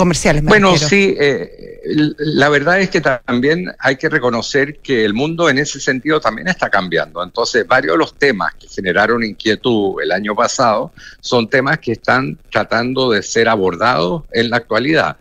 [0.00, 0.42] Comerciales.
[0.44, 5.58] bueno, sí, eh, la verdad es que también hay que reconocer que el mundo en
[5.58, 7.22] ese sentido también está cambiando.
[7.22, 12.38] Entonces, varios de los temas que generaron inquietud el año pasado son temas que están
[12.50, 15.18] tratando de ser abordados en la actualidad.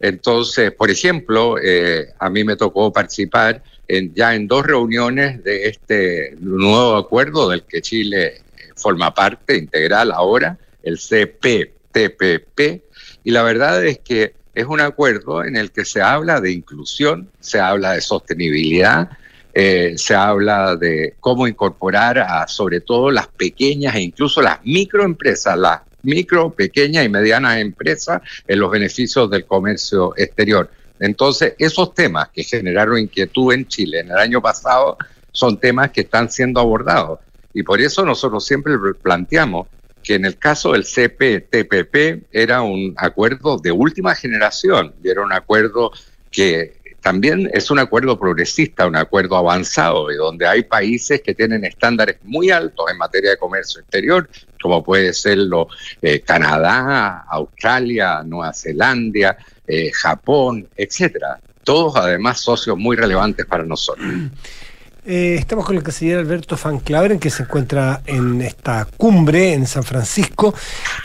[0.00, 5.68] Entonces, por ejemplo, eh, a mí me tocó participar en, ya en dos reuniones de
[5.68, 8.40] este nuevo acuerdo del que Chile
[8.76, 12.82] forma parte integral ahora, el CPTPP,
[13.24, 17.30] y la verdad es que es un acuerdo en el que se habla de inclusión,
[17.40, 19.10] se habla de sostenibilidad,
[19.54, 25.58] eh, se habla de cómo incorporar a sobre todo las pequeñas e incluso las microempresas,
[25.58, 30.70] las micro, pequeñas y medianas empresas en los beneficios del comercio exterior.
[30.98, 34.96] Entonces, esos temas que generaron inquietud en Chile en el año pasado
[35.30, 37.20] son temas que están siendo abordados.
[37.54, 39.68] Y por eso nosotros siempre planteamos
[40.02, 45.32] que en el caso del CPTPP era un acuerdo de última generación y era un
[45.32, 45.92] acuerdo
[46.30, 51.64] que también es un acuerdo progresista, un acuerdo avanzado y donde hay países que tienen
[51.64, 54.28] estándares muy altos en materia de comercio exterior,
[54.62, 55.66] como puede serlo
[56.00, 59.36] eh, Canadá, Australia, Nueva Zelanda,
[59.66, 61.40] eh, Japón, etcétera.
[61.64, 64.06] todos además socios muy relevantes para nosotros.
[65.04, 69.66] Eh, estamos con el canciller Alberto Van Claveren, que se encuentra en esta cumbre en
[69.66, 70.54] San Francisco,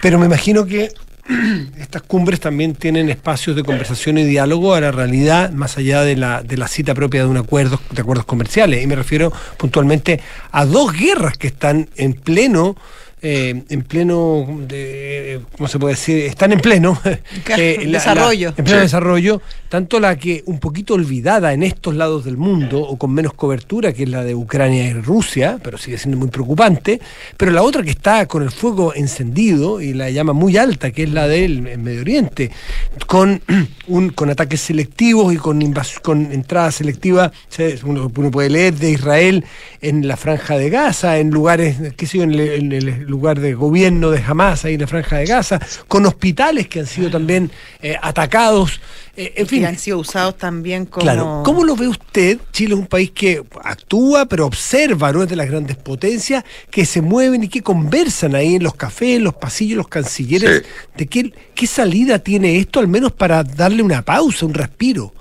[0.03, 0.91] pero me imagino que
[1.79, 6.15] estas cumbres también tienen espacios de conversación y diálogo a la realidad más allá de
[6.15, 8.83] la, de la cita propia de un acuerdo, de acuerdos comerciales.
[8.83, 12.75] Y me refiero puntualmente a dos guerras que están en pleno
[13.19, 16.25] eh, en pleno, de, ¿cómo se puede decir?
[16.25, 16.99] Están en pleno
[17.58, 18.53] eh, desarrollo.
[18.56, 22.95] en pleno desarrollo, tanto la que un poquito olvidada en estos lados del mundo o
[22.97, 27.01] con menos cobertura, que es la de Ucrania y Rusia, pero sigue siendo muy preocupante,
[27.38, 31.03] pero la otra que está con el fuego encendido y la llama muy alta, que
[31.03, 32.51] es la del Medio Oriente,
[33.08, 33.41] con,
[33.88, 35.60] un, con ataques selectivos y con,
[36.03, 37.32] con entrada selectiva,
[37.84, 39.43] uno, puede leer, de Israel
[39.82, 44.12] en la franja de Gaza, en lugares, qué sé yo, en el lugar de gobierno
[44.12, 47.96] de Hamas ahí en la franja de Gaza, con hospitales que han sido también eh,
[48.02, 48.80] atacados.
[49.15, 49.62] Eh, en fin.
[49.63, 51.04] Y han sido usados también como.
[51.04, 51.41] Claro.
[51.43, 52.38] ¿Cómo lo ve usted?
[52.52, 55.24] Chile es un país que actúa, pero observa, ¿no?
[55.24, 59.17] Es de las grandes potencias que se mueven y que conversan ahí en los cafés,
[59.17, 60.63] en los pasillos, los cancilleres.
[60.96, 65.13] ¿De qué, qué salida tiene esto, al menos para darle una pausa, un respiro?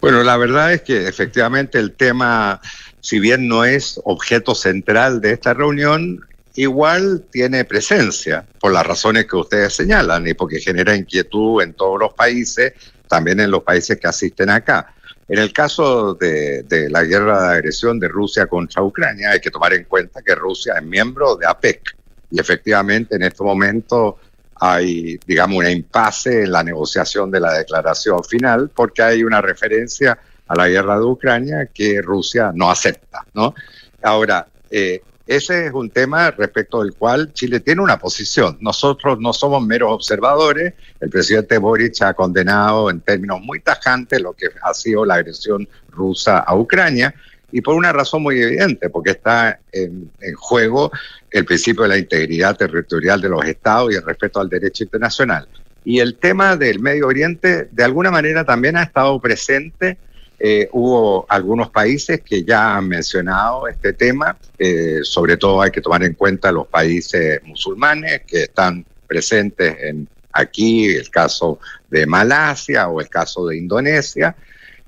[0.00, 2.60] Bueno, la verdad es que efectivamente el tema,
[3.00, 6.24] si bien no es objeto central de esta reunión,
[6.56, 11.98] igual tiene presencia por las razones que ustedes señalan y porque genera inquietud en todos
[12.00, 12.72] los países,
[13.08, 14.94] también en los países que asisten acá.
[15.28, 19.72] En el caso de, la guerra de agresión de Rusia contra Ucrania, hay que tomar
[19.72, 21.96] en cuenta que Rusia es miembro de APEC
[22.30, 24.18] y efectivamente en este momento
[24.54, 30.18] hay, digamos, una impasse en la negociación de la declaración final porque hay una referencia
[30.46, 33.54] a la guerra de Ucrania que Rusia no acepta, ¿no?
[34.02, 38.58] Ahora, eh, ese es un tema respecto del cual Chile tiene una posición.
[38.60, 40.74] Nosotros no somos meros observadores.
[41.00, 45.68] El presidente Boric ha condenado en términos muy tajantes lo que ha sido la agresión
[45.90, 47.12] rusa a Ucrania
[47.50, 50.90] y por una razón muy evidente, porque está en, juego
[51.30, 55.48] el principio de la integridad territorial de los estados y el respeto al derecho internacional.
[55.84, 59.98] Y el tema del Medio Oriente, de alguna manera, también ha estado presente
[60.38, 65.80] eh, hubo algunos países que ya han mencionado este tema, eh, sobre todo hay que
[65.80, 72.88] tomar en cuenta los países musulmanes que están presentes en aquí, el caso de Malasia
[72.88, 74.36] o el caso de Indonesia.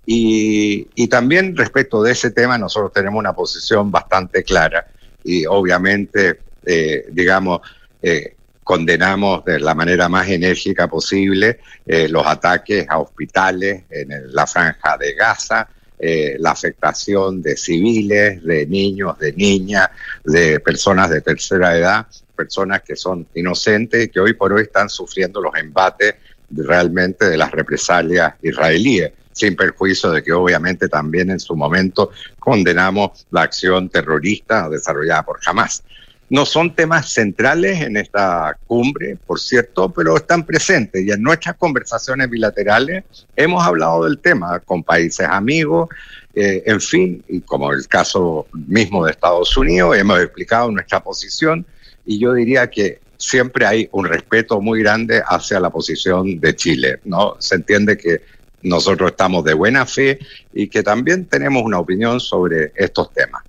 [0.04, 4.86] Y, también respecto de ese tema nosotros tenemos una posición bastante clara
[5.24, 7.60] y obviamente, eh, digamos,
[8.68, 14.98] condenamos de la manera más enérgica posible eh, los ataques a hospitales en la franja
[14.98, 15.66] de Gaza,
[15.98, 19.88] eh, la afectación de civiles, de niños, de niñas,
[20.22, 24.90] de personas de tercera edad, personas que son inocentes y que hoy por hoy están
[24.90, 26.16] sufriendo los embates
[26.50, 33.26] realmente de las represalias israelíes sin perjuicio de que obviamente también en su momento condenamos
[33.30, 35.84] la acción terrorista desarrollada por Hamas.
[36.30, 41.56] No son temas centrales en esta cumbre, por cierto, pero están presentes y en nuestras
[41.56, 45.88] conversaciones bilaterales hemos hablado del tema con países amigos,
[46.34, 51.64] eh, en fin, y como el caso mismo de Estados Unidos, hemos explicado nuestra posición
[52.04, 57.00] y yo diría que siempre hay un respeto muy grande hacia la posición de Chile,
[57.04, 57.36] ¿no?
[57.38, 58.22] Se entiende que
[58.62, 60.18] nosotros estamos de buena fe
[60.52, 63.42] y que también tenemos una opinión sobre estos temas.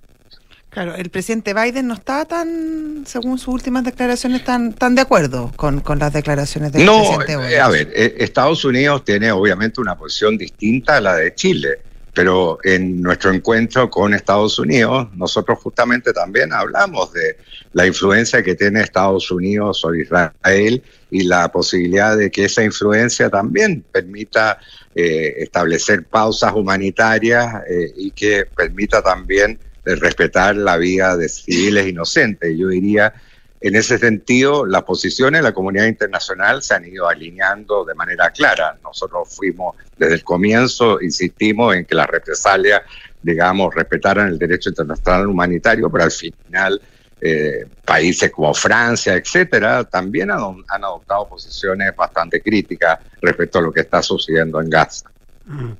[0.69, 5.51] Claro, el presidente Biden no estaba tan, según sus últimas declaraciones, tan, tan de acuerdo
[5.55, 7.51] con, las declaraciones del presidente Biden.
[7.51, 11.79] Eh, a ver, eh, Estados Unidos tiene obviamente una posición distinta a la de Chile,
[12.13, 17.37] pero en nuestro encuentro con Estados Unidos, nosotros justamente también hablamos de
[17.73, 23.31] la influencia que tiene Estados Unidos sobre Israel y la posibilidad de que esa influencia
[23.31, 24.59] también permita
[24.93, 27.63] eh, establecer pausas humanitarias
[27.95, 29.57] y que permita también
[29.95, 32.55] respetar la vida de civiles inocentes.
[32.57, 33.13] Yo diría,
[33.61, 38.29] en ese sentido, las posiciones de la comunidad internacional se han ido alineando de manera
[38.31, 38.77] clara.
[38.83, 42.81] Nosotros fuimos desde el comienzo, insistimos en que las represalias,
[43.21, 46.81] digamos, respetaran el derecho internacional humanitario, pero al final
[47.21, 53.81] eh, países como Francia, etcétera, también han, adoptado posiciones bastante críticas respecto a lo que
[53.81, 55.11] está sucediendo en Gaza.
[55.45, 55.71] Mm.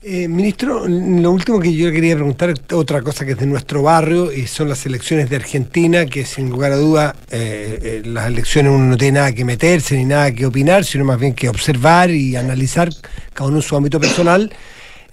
[0.00, 4.32] Eh, ministro, lo último que yo quería preguntar, otra cosa que es de nuestro barrio,
[4.32, 8.72] y son las elecciones de Argentina, que sin lugar a duda eh, eh, las elecciones
[8.72, 12.12] uno no tiene nada que meterse ni nada que opinar, sino más bien que observar
[12.12, 12.90] y analizar
[13.34, 14.52] cada uno en su ámbito personal.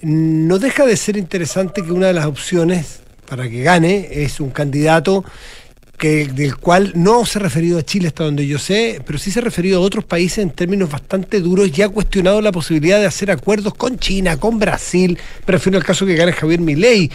[0.02, 4.52] No deja de ser interesante que una de las opciones para que gane es un
[4.52, 5.26] candidato
[5.98, 9.32] que, del cual no se ha referido a Chile hasta donde yo sé, pero sí
[9.32, 13.00] se ha referido a otros países en términos bastante duros y ha cuestionado la posibilidad
[13.00, 17.10] de hacer acuerdos con China, con Brasil, prefiero el caso que gane Javier Milei.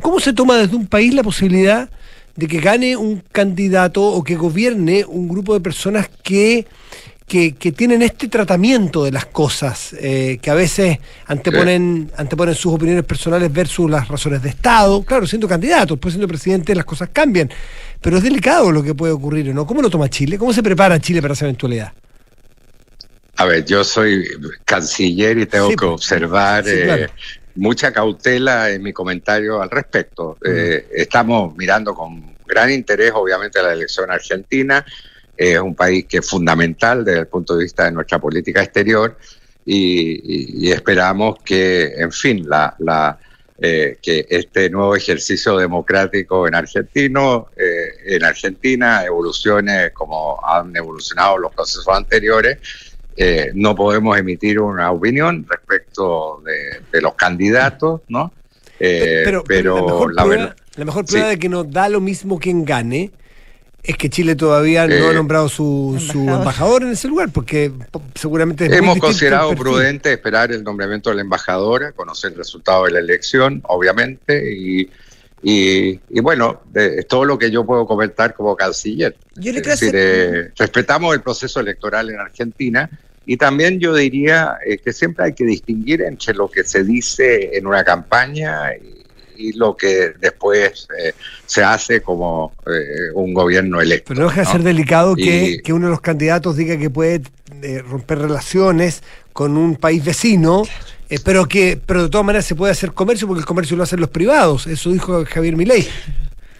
[0.00, 1.90] ¿Cómo se toma desde un país la posibilidad
[2.36, 6.66] de que gane un candidato o que gobierne un grupo de personas que
[7.26, 13.04] que, tienen este tratamiento de las cosas, eh, que a veces anteponen, anteponen sus opiniones
[13.04, 15.02] personales versus las razones de Estado.
[15.02, 17.50] Claro, siendo candidato, después siendo presidente las cosas cambian,
[18.00, 19.66] pero es delicado lo que puede ocurrir, ¿no?
[19.66, 20.36] ¿Cómo lo toma Chile?
[20.36, 21.92] ¿Cómo se prepara Chile para esa eventualidad?
[23.36, 24.28] A ver, yo soy
[24.64, 25.90] canciller y tengo que pues.
[25.90, 27.08] observar eh,
[27.54, 30.36] mucha cautela en mi comentario al respecto.
[30.44, 34.84] Eh, estamos mirando con gran interés, obviamente, la elección argentina
[35.36, 39.16] es un país que es fundamental desde el punto de vista de nuestra política exterior
[39.64, 43.18] y, esperamos que, en fin, la, la
[43.64, 51.38] eh, que este nuevo ejercicio democrático en argentino, eh, en Argentina evolucione como han evolucionado
[51.38, 52.58] los procesos anteriores.
[53.16, 58.32] Eh, no podemos emitir una opinión respecto de, los candidatos, ¿no?
[58.78, 59.44] pero,
[60.10, 63.12] la, mejor la, mejor prueba de que no da lo mismo quien gane
[63.82, 66.84] es que Chile todavía no ha eh, nombrado su embajador.
[66.84, 67.72] en ese lugar, porque
[68.14, 73.60] seguramente hemos considerado prudente esperar el nombramiento del embajador, conocer el resultado de la elección,
[73.64, 74.88] obviamente, y,
[75.42, 79.16] y, bueno, es todo lo que yo puedo comentar como canciller.
[79.34, 82.88] Yo le eh, respetamos el proceso electoral en Argentina.
[83.24, 87.56] Y también yo diría eh, que siempre hay que distinguir entre lo que se dice
[87.56, 88.70] en una campaña
[89.42, 91.12] y, lo que después eh,
[91.46, 94.08] se hace como eh, un gobierno electo.
[94.08, 97.22] Pero no deja de ser delicado que, uno de los candidatos diga que puede
[97.62, 99.02] eh, romper relaciones
[99.32, 100.62] con un país vecino.
[101.24, 104.00] pero que pero de todas maneras se puede hacer comercio porque el comercio lo hacen
[104.00, 105.86] los privados, eso dijo Javier Milei.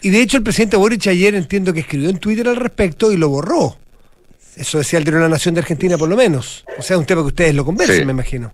[0.01, 3.17] Y de hecho el presidente Boric ayer entiendo que escribió en Twitter al respecto y
[3.17, 3.77] lo borró.
[4.55, 6.63] Eso decía el de la Nación de Argentina por lo menos.
[6.77, 8.53] O sea, un tema que ustedes lo conversen, me imagino.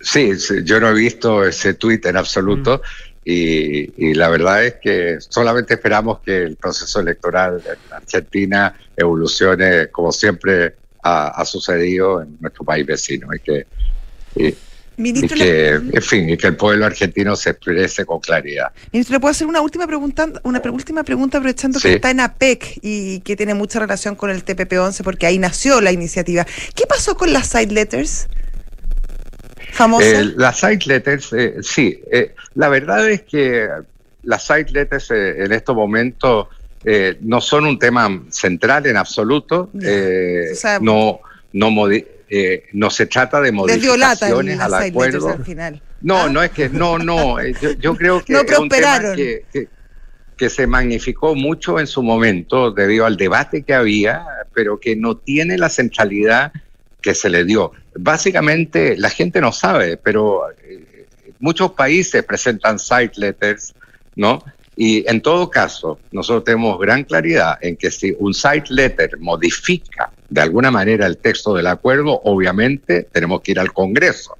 [0.00, 0.30] Sí,
[0.64, 2.78] yo no he visto ese tuit en absoluto.
[2.78, 3.07] Mm.
[3.30, 10.12] Y, la verdad es que solamente esperamos que el proceso electoral en Argentina evolucione como
[10.12, 13.66] siempre ha, sucedido en nuestro país vecino y que,
[14.96, 18.72] en fin, y que el pueblo argentino se exprese con claridad.
[18.92, 22.78] Ministro, ¿le puedo hacer una última pregunta, una última pregunta aprovechando que está en APEC
[22.80, 26.46] y que tiene mucha relación con el TPP-11 porque ahí nació la iniciativa?
[26.74, 28.26] ¿Qué pasó con las side letters?
[30.00, 32.00] Eh, las side letters, eh, sí.
[32.10, 33.68] Eh, la verdad es que
[34.22, 36.48] las side letters en estos momentos
[37.20, 39.70] no son un tema central en absoluto.
[40.80, 41.20] no,
[41.52, 41.70] no,
[42.72, 45.28] no se trata de modificaciones al acuerdo.
[45.28, 45.82] Al final.
[46.00, 46.28] No, ¿Ah?
[46.28, 47.36] no es que, no, no.
[47.80, 49.44] Yo, creo que no es un tema que,
[50.36, 55.16] que se magnificó mucho en su momento debido al debate que había, pero que no
[55.16, 56.52] tiene la centralidad
[57.02, 57.72] que se le dio.
[58.00, 61.06] Básicamente la gente no sabe, pero eh,
[61.40, 63.74] muchos países presentan site letters,
[64.14, 64.42] ¿no?
[64.76, 70.12] Y en todo caso, nosotros tenemos gran claridad en que si un site letter modifica
[70.28, 74.36] de alguna manera el texto del acuerdo, obviamente tenemos que ir al Congreso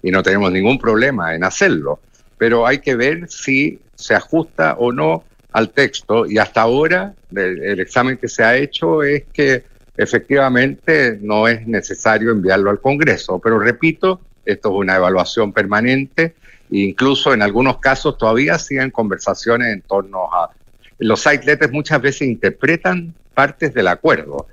[0.00, 1.98] y no tenemos ningún problema en hacerlo.
[2.38, 7.80] Pero hay que ver si se ajusta o no al texto y hasta ahora el
[7.80, 9.64] examen que se ha hecho es que
[10.00, 13.38] efectivamente no es necesario enviarlo al Congreso.
[13.38, 16.34] Pero repito, esto es una evaluación permanente
[16.72, 20.50] e incluso en algunos casos todavía siguen conversaciones en torno a...
[20.98, 24.46] Los site muchas veces interpretan partes del acuerdo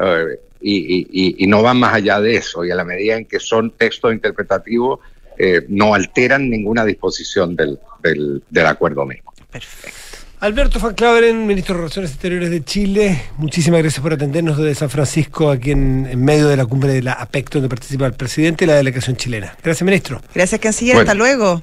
[0.00, 3.72] eh, y, no van más allá de eso y a la medida en que son
[3.72, 5.00] textos interpretativos
[5.38, 9.32] eh, no alteran ninguna disposición del, del, del acuerdo mismo.
[9.50, 10.05] Perfecto.
[10.38, 14.90] Alberto Van Claveren, ministro de Relaciones Exteriores de Chile, muchísimas gracias por atendernos desde San
[14.90, 18.68] Francisco, aquí en, medio de la cumbre de la APEC, donde participa el presidente y
[18.68, 19.56] la delegación chilena.
[19.62, 20.20] Gracias, ministro.
[20.34, 20.98] Gracias, canciller.
[20.98, 21.58] hasta luego.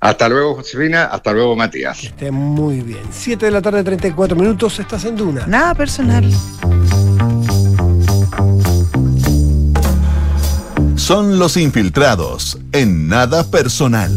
[0.00, 1.04] hasta luego, Josefina.
[1.04, 2.00] Hasta luego, Matías.
[2.00, 3.02] Que esté muy bien.
[3.12, 4.80] Siete de la tarde, 34 minutos.
[4.80, 5.46] Estás en Duna.
[5.46, 6.28] Nada personal.
[10.96, 14.10] Son los infiltrados en nada personal.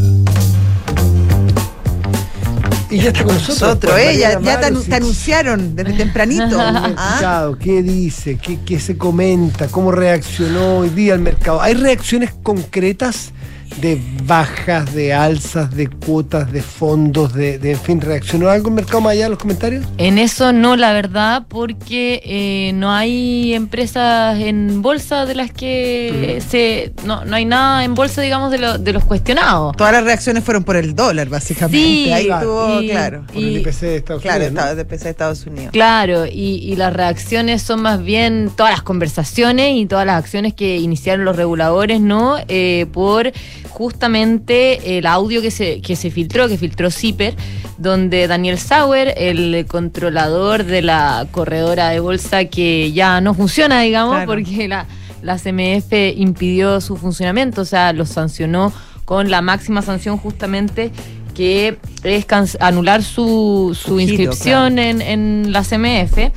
[2.93, 3.99] Y ya está con nosotros.
[3.99, 4.17] ¿eh?
[4.19, 6.57] ya, te, anunciaron desde tempranito.
[6.59, 7.51] ¿Ah?
[7.59, 8.37] ¿Qué dice?
[8.37, 9.67] ¿Qué, se comenta?
[9.67, 11.59] ¿Cómo reaccionó hoy día el mercado?
[11.61, 13.31] ¿Hay reacciones concretas
[13.81, 18.75] de bajas, de alzas, de cuotas, de fondos, de, de en fin, ¿reaccionó algo el
[18.75, 19.85] mercado más allá de los comentarios?
[19.97, 26.41] En eso no, la verdad, porque eh, no hay empresas en bolsa de las que
[26.47, 26.93] se.
[27.05, 29.75] No, no hay nada en bolsa, digamos, de, lo- de los cuestionados.
[29.75, 31.77] Todas las reacciones fueron por el dólar, básicamente.
[31.77, 32.41] Sí, Ahí claro.
[32.67, 33.23] estuvo, Y- claro.
[33.27, 34.53] Por el IPC de Estados Claro, Unidos.
[34.53, 34.59] ¿no?
[34.59, 35.71] Estados- de PC de Estados Unidos.
[35.73, 36.31] Claro, y,
[36.63, 41.25] y las reacciones son más bien todas las conversaciones y todas las acciones que iniciaron
[41.25, 42.37] los reguladores, ¿no?
[42.47, 43.31] Eh, por
[43.69, 47.35] justamente el audio que se, que se filtró, que filtró CIPER,
[47.77, 54.15] donde Daniel Sauer, el controlador de la corredora de bolsa que ya no funciona, digamos,
[54.15, 54.31] Claro.
[54.31, 54.85] porque la,
[55.21, 58.73] la CMF impidió su funcionamiento, o sea, los sancionó
[59.05, 60.91] con la máxima sanción justamente
[61.33, 62.25] que es
[62.59, 66.31] anular su, su inscripción en, en la CMF.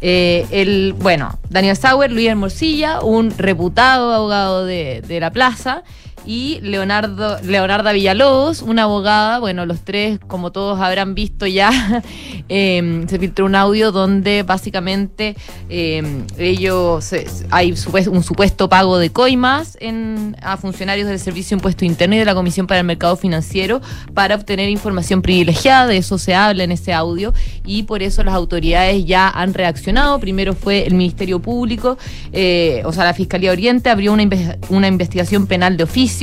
[0.00, 5.82] Eh, el, bueno, Daniel Sauer, Luis Hermosilla, un reputado abogado de, de la plaza,
[6.28, 12.02] y Leonardo, Leonarda Villalobos, una abogada, bueno, los tres, como todos habrán visto ya,
[12.50, 15.36] eh, se filtró un audio donde básicamente
[15.70, 16.02] eh,
[16.36, 17.14] ellos,
[17.48, 17.74] hay
[18.10, 22.26] un supuesto pago de coimas en, a funcionarios del Servicio de Impuesto Interno y de
[22.26, 23.80] la Comisión para el Mercado Financiero
[24.12, 27.32] para obtener información privilegiada, de eso se habla en ese audio,
[27.64, 30.20] y por eso las autoridades ya han reaccionado.
[30.20, 31.96] Primero fue el Ministerio Público,
[32.34, 34.28] eh, o sea, la Fiscalía Oriente abrió una,
[34.68, 36.17] una investigación penal de oficio,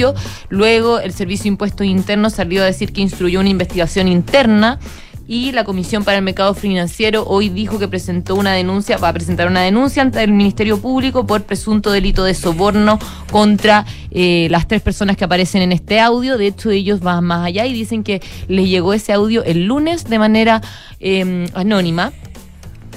[0.49, 4.79] luego el Servicio de Impuestos Internos salió a decir que instruyó una investigación interna.
[5.27, 9.13] Y la Comisión para el Mercado Financiero hoy dijo que presentó una denuncia, va a
[9.13, 12.99] presentar una denuncia ante el Ministerio Público por presunto delito de soborno
[13.31, 16.37] contra eh, las tres personas que aparecen en este audio.
[16.37, 20.03] De hecho, ellos van más allá y dicen que les llegó ese audio el lunes
[20.05, 20.61] de manera
[20.99, 22.13] eh, anónima.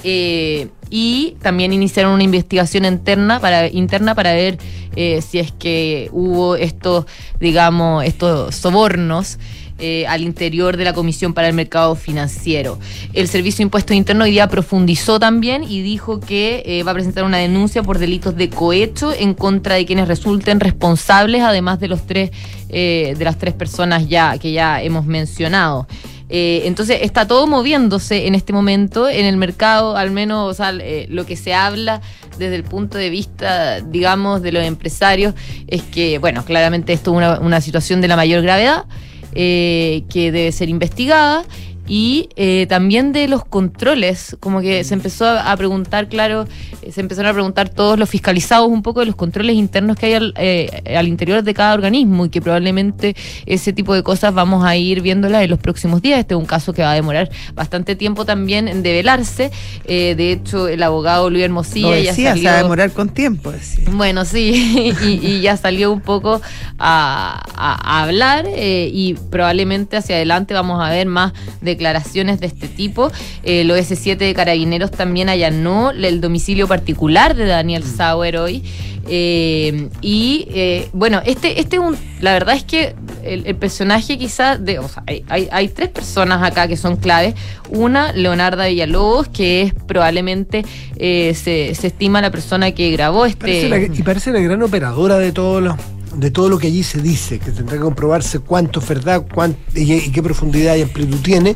[0.03, 4.57] Eh, y también iniciaron una investigación interna para, interna para ver
[4.95, 7.05] eh, si es que hubo estos,
[7.39, 9.37] digamos, estos sobornos
[9.77, 12.79] eh, al interior de la Comisión para el Mercado Financiero.
[13.13, 17.23] El Servicio de Impuestos Internos hoy día profundizó también y dijo que va a presentar
[17.23, 22.05] una denuncia por delitos de cohecho en contra de quienes resulten responsables, además de los
[22.05, 22.31] tres,
[22.67, 25.87] de las tres personas ya que ya hemos mencionado.
[26.29, 30.71] Eh, entonces está todo moviéndose en este momento en el mercado, al menos o sea,
[30.79, 32.01] eh, lo que se habla
[32.37, 35.33] desde el punto de vista, digamos, de los empresarios,
[35.67, 38.85] es que, bueno, claramente esto es una, una situación de la mayor gravedad,
[39.33, 41.43] eh, que debe ser investigada.
[41.91, 46.45] Y eh, también de los controles, como que se empezó a, a preguntar, claro,
[46.83, 50.05] eh, se empezaron a preguntar todos los fiscalizados un poco de los controles internos que
[50.05, 53.15] hay al, eh, al interior de cada organismo y que probablemente
[53.47, 56.19] ese tipo de cosas vamos a ir viéndolas en los próximos días.
[56.19, 59.49] Este es un caso que va a demorar bastante tiempo también en develarse.
[59.85, 62.49] Eh, de hecho, el abogado Luis Hermosilla ya decía, se salió...
[62.51, 63.51] va a demorar con tiempo.
[63.51, 63.85] decía.
[63.91, 66.39] Bueno, sí, y, y ya salió un poco
[66.77, 71.33] a, a- a hablar eh, y probablemente hacia adelante vamos a ver más
[71.79, 73.09] declaraciones de este tipo.
[73.43, 78.63] Eh, el OS7 de Carabineros también allanó el domicilio particular de Daniel Sauer hoy.
[79.11, 84.17] Eh, y eh, bueno, este, este es un, la verdad es que el, el personaje
[84.19, 87.33] quizás de, o sea, hay, hay, hay tres personas acá que son claves.
[87.69, 90.63] Una, Leonarda Villalobos, que es probablemente
[90.97, 93.99] eh, se, se estima la persona que grabó Parece la- este.
[93.99, 95.77] y parece la gran operadora de todo lo
[96.19, 99.25] de todo lo que allí se dice, que tendrá que comprobarse cuánto es verdad,
[99.73, 101.55] y, y qué profundidad y amplitud tiene,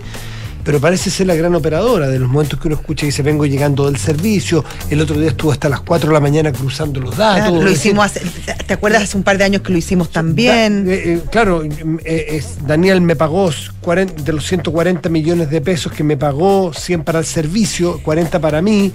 [0.64, 3.45] pero parece ser la gran operadora de los momentos que uno escucha y dice vengo
[3.45, 7.16] llegando del servicio, el otro día estuvo hasta las 4 de la mañana cruzando los
[7.18, 7.49] datos.
[7.49, 8.22] Claro, lo hicimos hace-
[8.66, 10.86] ¿Te acuerdas hace un par de años que lo hicimos también?
[10.86, 13.51] Da- eh, eh, claro, eh, es- Daniel me pagó
[13.82, 18.39] 40 de los 140 millones de pesos que me pagó, 100 para el servicio, 40
[18.39, 18.91] para mí.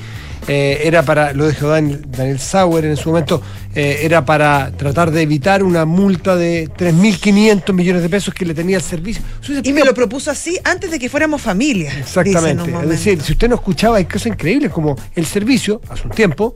[0.47, 3.43] eh, era para, lo dijo Daniel, Daniel Sauer en su momento,
[3.75, 8.55] eh, era para tratar de evitar una multa de 3.500 millones de pesos que le
[8.55, 9.21] tenía el servicio.
[9.63, 11.58] Y me lo propuso así antes de que fuéramos familia.
[11.99, 12.71] Exactamente.
[12.83, 16.55] Es decir, si usted no escuchaba, hay cosas increíbles como el servicio, hace un tiempo,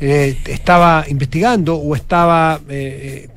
[0.00, 3.28] eh, estaba investigando o estaba eh,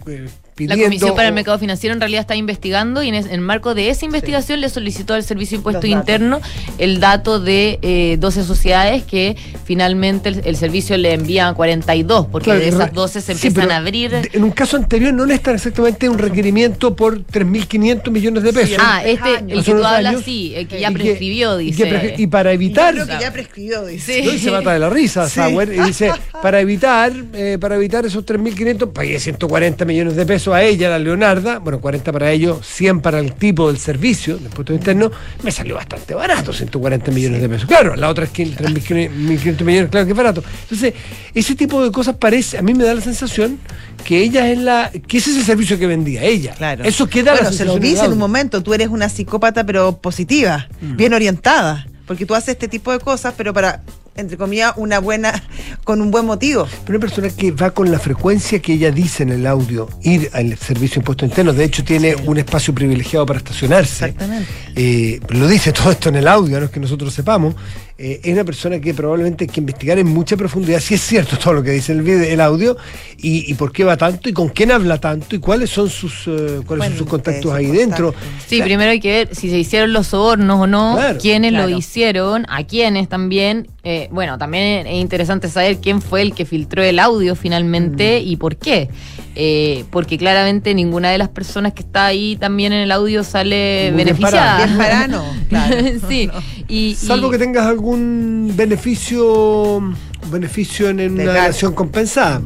[0.57, 0.77] La.
[0.77, 4.05] Comisión para el Mercado Financiero en realidad está investigando y en, en marco de esa
[4.05, 5.87] investigación le solicitó al Servicio de Impuesto.
[5.87, 6.41] Interno
[6.77, 9.35] el dato de eh, 12 sociedades que
[9.65, 13.47] finalmente el, el servicio le envía a 42, porque Claro, de esas 12 se sí,
[13.47, 14.13] empiezan a abrir.
[14.33, 18.77] En un caso anterior no es tan exactamente un requerimiento por 3.500 millones de pesos.
[18.79, 19.59] ah, este, años.
[19.59, 22.15] el que tú hablas, años, sí, el que ya prescribió, y dice.
[22.17, 22.93] Y, para Y yo evitar.
[22.93, 24.21] creo que ya prescribió, dice.
[24.21, 24.27] Sí.
[24.27, 24.33] ¿no?
[24.33, 25.35] Y se mata de la risa, Sí.
[25.35, 30.42] Sauer, y dice, para evitar, eh, para evitar esos 3.500, pagué 140 millones de pesos
[30.43, 34.35] pesos a ella, la Leonarda, bueno, 40 para ellos, 100 para el tipo del servicio,
[34.35, 35.09] del impuesto interno,
[35.41, 37.65] me salió bastante barato, 140 millones de pesos.
[37.65, 40.43] Claro, la otra es 1.500 millones, claro que es barato.
[40.63, 40.93] Entonces,
[41.33, 43.57] ese tipo de cosas parece, a mí me da la sensación
[44.03, 46.53] que ella es la, que ese es el servicio que vendía ella.
[46.57, 46.83] Claro.
[46.83, 49.97] Eso queda la Bueno, se lo dice en un momento, tú eres una psicópata pero
[49.97, 50.97] positiva, Mm.
[50.97, 53.81] bien orientada, porque tú haces este tipo de cosas, pero para,
[54.15, 55.43] entre comillas, una buena,
[55.83, 56.67] con un buen motivo.
[56.85, 60.29] Pero una persona que va con la frecuencia que ella dice en el audio ir
[60.33, 64.05] al servicio de impuestos internos, de hecho tiene un espacio privilegiado para estacionarse.
[64.05, 64.49] Exactamente.
[64.75, 67.55] Eh, lo dice todo esto en el audio, no es que nosotros sepamos.
[68.05, 71.37] Eh, es una persona que probablemente hay que investigar en mucha profundidad si es cierto
[71.37, 72.75] todo lo que dice el, video, el audio
[73.17, 76.27] y, y por qué va tanto y con quién habla tanto y cuáles son sus,
[76.27, 78.13] eh, cuáles son sus contactos ahí dentro.
[78.47, 81.17] Sí, primero hay que ver si se hicieron los sobornos o no, Claro.
[81.21, 81.69] quiénes Claro.
[81.69, 83.67] lo hicieron, a quiénes también.
[83.85, 88.27] Eh, bueno, también es interesante saber quién fue el que filtró el audio finalmente Mm.
[88.27, 88.89] y por qué.
[89.35, 93.89] Eh, porque claramente ninguna de las personas que está ahí también en el audio sale
[93.91, 94.63] Muy bien beneficiada.
[94.65, 95.75] Bien parano, claro.
[96.09, 96.29] sí.
[96.69, 99.81] Y, Salvo y- que tengas algún beneficio
[100.31, 102.41] beneficio en, en una relación compensada.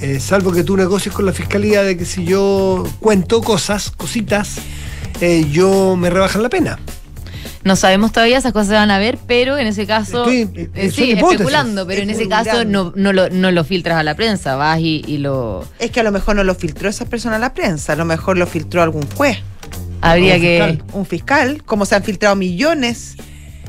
[0.00, 4.56] Eh, salvo que tú negocies con la fiscalía de que si yo cuento cosas, cositas,
[5.20, 6.78] eh, yo me rebajan la pena.
[7.62, 10.70] No sabemos todavía, esas cosas se van a ver, pero en ese caso, Estoy- eh,
[10.74, 11.32] eh, son sí, hipótesis.
[11.40, 14.80] especulando, pero en ese caso no, no, lo, no lo filtras a la prensa, vas
[14.80, 15.66] y, y lo...
[15.78, 18.06] Es que a lo mejor no lo filtró esa persona a la prensa, a lo
[18.06, 19.38] mejor lo filtró algún juez,
[20.00, 20.58] Habría un que...
[20.58, 20.84] fiscal.
[20.94, 23.16] un fiscal, como se han filtrado millones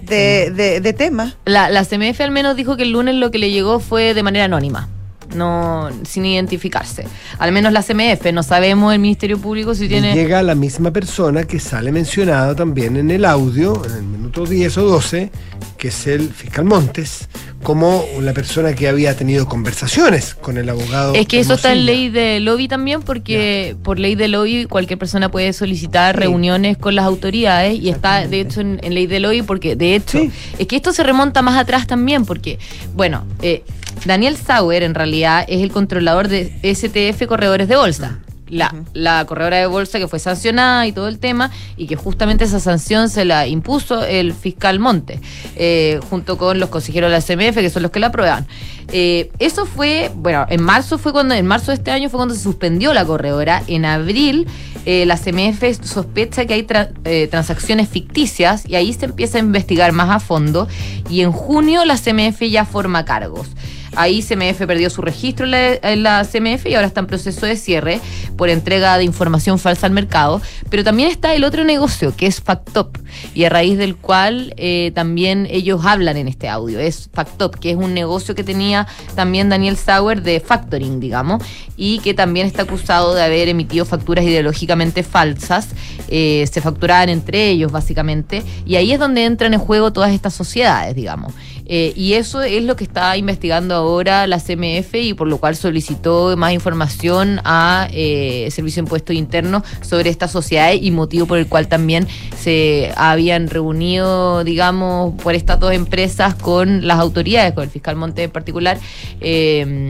[0.04, 1.38] de, de- de temas.
[1.46, 4.24] La, la CMF al menos dijo que el lunes lo que le llegó fue de
[4.24, 4.90] manera anónima,
[5.36, 7.06] no sin identificarse.
[7.40, 10.14] Al menos la CMF, no sabemos el Ministerio Público si Y tiene...
[10.14, 14.78] llega la misma persona que sale mencionado también en el audio, en el minuto 10
[14.78, 15.32] o 12,
[15.78, 17.28] que es el fiscal Montes,
[17.64, 21.14] como la persona que había tenido conversaciones con el abogado.
[21.14, 24.98] Es que eso está en ley de lobby también, porque por ley de lobby cualquier
[24.98, 26.22] persona puede solicitar Sí.
[26.22, 29.96] reuniones con las autoridades y está de hecho en, en ley de lobby porque de
[29.96, 30.32] hecho Sí.
[30.58, 32.58] es que esto se remonta más atrás también porque,
[32.96, 33.64] bueno, eh,
[34.06, 38.20] Daniel Sauer en realidad es el controlador de STF Corredores de Bolsa.
[38.50, 42.44] La, la corredora de bolsa que fue sancionada y todo el tema, y que justamente
[42.44, 45.22] esa sanción se la impuso el fiscal Monte,
[45.56, 48.46] eh, junto con los consejeros de la CMF, que son los que la aprueban.
[48.92, 52.36] Eh, eso fue, bueno, en marzo fue cuando, en marzo de este año fue cuando
[52.36, 53.64] se suspendió la corredora.
[53.68, 54.46] En abril,
[54.86, 56.90] eh, la CMF sospecha que hay tra-
[57.30, 60.68] transacciones ficticias y ahí se empieza a investigar más a fondo.
[61.10, 63.48] Y en junio la CMF ya forma cargos.
[63.96, 68.00] Ahí CMF perdió su registro en la, CMF y ahora está en proceso de cierre
[68.38, 70.42] por entrega de información falsa al mercado.
[70.70, 72.98] Pero también está el otro negocio que es Factop
[73.34, 76.80] y a raíz del cual eh, también ellos hablan en este audio.
[76.80, 81.44] Es Factop, que es un negocio que tenía también Daniel Sauer de factoring, digamos,
[81.76, 85.70] y que también está acusado de haber emitido facturas ideológicamente falsas.
[86.08, 90.34] Eh, se facturaban entre ellos, básicamente, y ahí es donde entran en juego todas estas
[90.34, 91.34] sociedades, digamos.
[91.66, 95.56] Eh, y eso es lo que está investigando ahora la CMF y por lo cual
[95.56, 101.38] solicitó más información a eh, Servicio de Impuestos Internos sobre estas sociedades y motivo por
[101.38, 102.08] el cual también
[102.38, 108.24] se habían reunido, digamos, por estas dos empresas con las autoridades, con el fiscal Monte
[108.24, 108.80] en particular,
[109.20, 109.90] eh,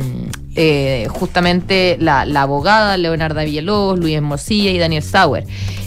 [0.56, 5.46] eh, justamente la, la abogada Leonarda Villalobos, Luis Morcilla y Daniel Sauer.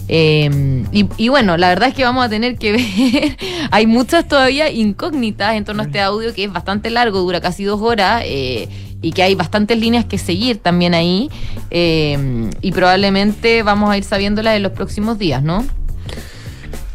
[0.08, 3.36] Eh, y, bueno, la verdad es que vamos a tener que ver,
[3.70, 7.64] hay muchas todavía incógnitas en torno a este audio que es bastante largo, dura casi
[7.64, 8.22] dos horas.
[8.24, 8.68] eh,
[9.04, 11.30] y que hay bastantes líneas que seguir también ahí
[11.70, 15.64] eh, y probablemente vamos a ir sabiéndolas en los próximos días, ¿no?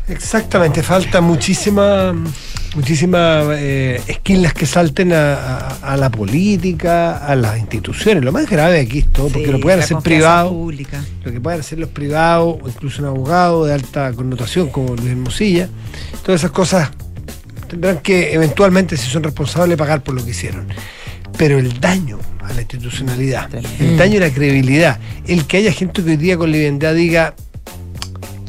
[0.08, 2.16] Exactamente, falta muchísima,
[2.76, 8.24] muchísimas eh, esquilas que salten a, a- a la política, a las instituciones.
[8.24, 10.52] Lo más grave aquí es todo, porque Sí, lo pueden hacer privados,
[11.24, 15.10] lo que pueden hacer los privados, o incluso un abogado de alta connotación como Luis
[15.12, 15.68] Hermosilla.
[16.24, 16.90] Todas esas cosas
[17.68, 20.68] tendrán que eventualmente, si son responsables, pagar por lo que hicieron.
[21.38, 23.50] Pero el daño a la institucionalidad,
[23.80, 27.34] el daño a la credibilidad, el que haya gente que hoy día con liviandad diga,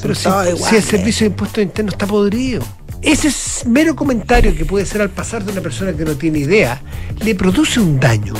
[0.02, 0.84] pero si, el iguales".
[0.84, 2.62] servicio de impuestos internos está podrido.
[3.02, 6.40] Ese es mero comentario que puede ser al pasar de una persona que no tiene
[6.40, 6.80] idea,
[7.22, 8.34] le produce un daño.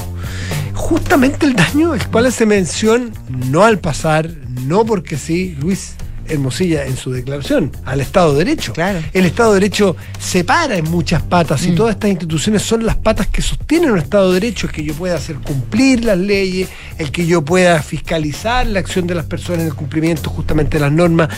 [0.75, 4.31] Justamente el daño el cual hace mención, no al pasar,
[4.67, 5.95] no porque sí, Luis
[6.31, 8.73] Hermosilla en su declaración, al Estado de Derecho.
[8.73, 9.01] Claro.
[9.13, 12.97] El Estado de Derecho se para en muchas patas y todas estas instituciones son las
[12.97, 16.69] patas que sostienen un Estado de Derecho, el que yo pueda hacer cumplir las leyes,
[16.99, 20.81] el que yo pueda fiscalizar la acción de las personas en el cumplimiento justamente de
[20.81, 21.29] las normas.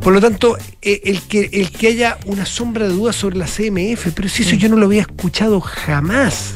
[0.00, 3.46] Por lo tanto, eh, el que, el que haya una sombra de duda sobre la
[3.46, 6.54] CMF, pero si eso yo no lo había escuchado jamás.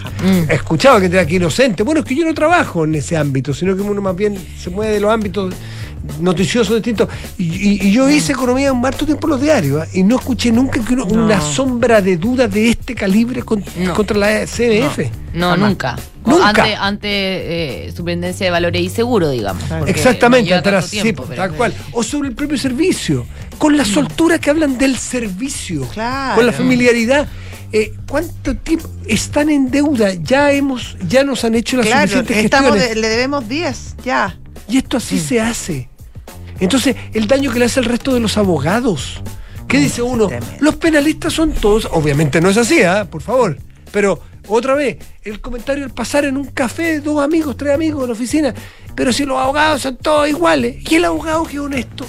[0.49, 1.83] He escuchado que tenga que inocente.
[1.83, 4.71] Bueno, es que yo no trabajo en ese ámbito, sino que uno más bien se
[4.71, 5.55] mueve de los ámbitos
[6.21, 7.09] noticiosos distintos.
[7.39, 9.89] Y, y- y yo hice economía un harto tiempo en los diarios ¿ah?
[9.93, 13.95] y no escuché nunca que uno- una sombra de duda de este calibre con- No.
[13.95, 15.11] contra la CMF.
[15.35, 15.97] No, nunca.
[16.25, 16.49] Nunca.
[16.49, 17.09] Ante, ante
[17.87, 19.63] eh, Superintendencia de Valores y Seguro, digamos.
[19.87, 21.75] Exactamente, atrás, tiempo, sí, pero- tal cual.
[21.93, 23.27] O sobre el propio servicio,
[23.59, 26.35] con la soltura que hablan del servicio, Claro.
[26.37, 27.29] con la familiaridad.
[27.73, 30.15] Eh, ¿Cuánto tiempo están en deuda?
[30.15, 32.95] Ya hemos, ya nos han hecho las Claro, suficientes estamos gestiones.
[32.95, 34.37] de- le debemos 10, ya.
[34.69, 35.89] Y esto así se hace.
[36.61, 39.21] Entonces, el daño que le hace el resto de los abogados.
[39.69, 40.29] ¿Qué dice uno?
[40.61, 43.07] Los penalistas son todos, obviamente no es así, ¿ah?
[43.11, 43.59] por favor.
[43.91, 48.09] Pero otra vez, el comentario al pasar en un café, dos amigos, tres amigos en
[48.09, 48.55] la oficina.
[48.95, 52.07] Pero si los abogados son todos iguales, ¿y el abogado que es honesto?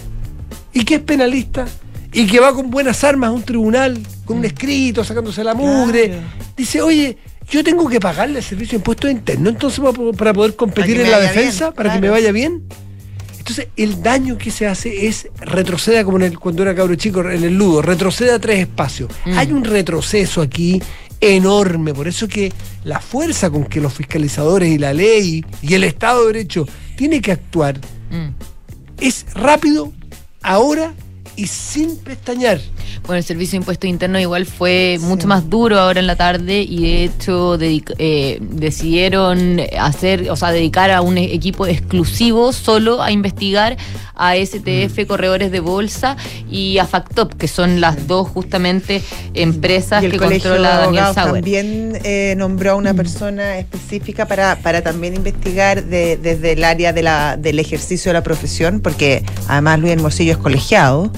[0.71, 1.65] ¿Y que es penalista?
[2.13, 6.07] ¿Y que va con buenas armas a un tribunal, con un escrito, sacándose la mugre?
[6.09, 6.21] Claro.
[6.55, 7.17] Dice, oye,
[7.49, 11.01] yo tengo que pagarle el servicio de impuestos internos, entonces para, po- para poder competir
[11.01, 12.63] en la defensa, bien, para que me vaya bien.
[13.47, 17.21] Entonces, el daño que se hace es retroceda como en el, cuando era cabro chico
[17.21, 19.09] en el ludo, retroceda a tres espacios.
[19.25, 20.81] Hay un retroceso aquí
[21.21, 22.51] enorme, por eso que
[22.83, 27.21] la fuerza con que los fiscalizadores y la ley y el Estado de Derecho tiene
[27.21, 27.79] que actuar
[28.09, 28.29] Mm.
[29.01, 29.91] es rápido,
[30.41, 30.93] ahora
[31.37, 32.59] y sin pestañear.
[33.05, 36.61] Bueno, el Servicio de Impuesto Interno igual fue mucho más duro ahora en la tarde
[36.63, 43.01] y de hecho eh, decidieron hacer, o sea, dedicar a un e- equipo exclusivo solo
[43.01, 43.77] a investigar
[44.15, 45.07] a STF, Mm.
[45.07, 46.17] Corredores de Bolsa
[46.49, 49.03] y a Factop, que son las dos justamente
[49.35, 51.33] empresas Y el que colegio controla Daniel Sauer.
[51.35, 56.93] también eh, nombró a una persona específica para, para también investigar de- desde el área
[56.93, 61.11] de la, del ejercicio de la profesión, porque además Luis Hermosillo es colegiado.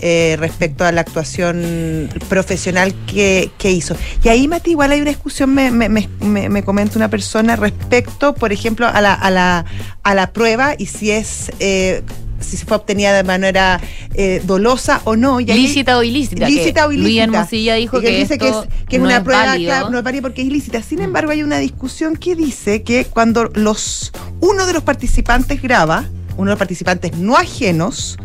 [0.00, 3.96] Eh, respecto a la actuación profesional que, que hizo.
[4.22, 7.56] Y ahí, Mati, igual hay una discusión, me, me, me, me- me comenta una persona
[7.56, 9.64] respecto, por ejemplo, a la, a la,
[10.02, 12.02] a la prueba y si es eh,
[12.38, 13.80] si se fue obtenida de manera
[14.14, 15.40] eh, dolosa o no.
[15.40, 16.46] Y Lícita o ilícita.
[16.46, 17.26] Lícita o ilícita.
[17.26, 18.54] Luis Hermosilla dijo que, dice que es,
[18.88, 19.70] que es una prueba válido.
[19.70, 20.82] claro, no es válida porque es ilícita.
[20.82, 26.04] Sin embargo, hay una discusión que dice que cuando los uno de los participantes graba,
[26.36, 28.18] uno de los participantes no ajenos,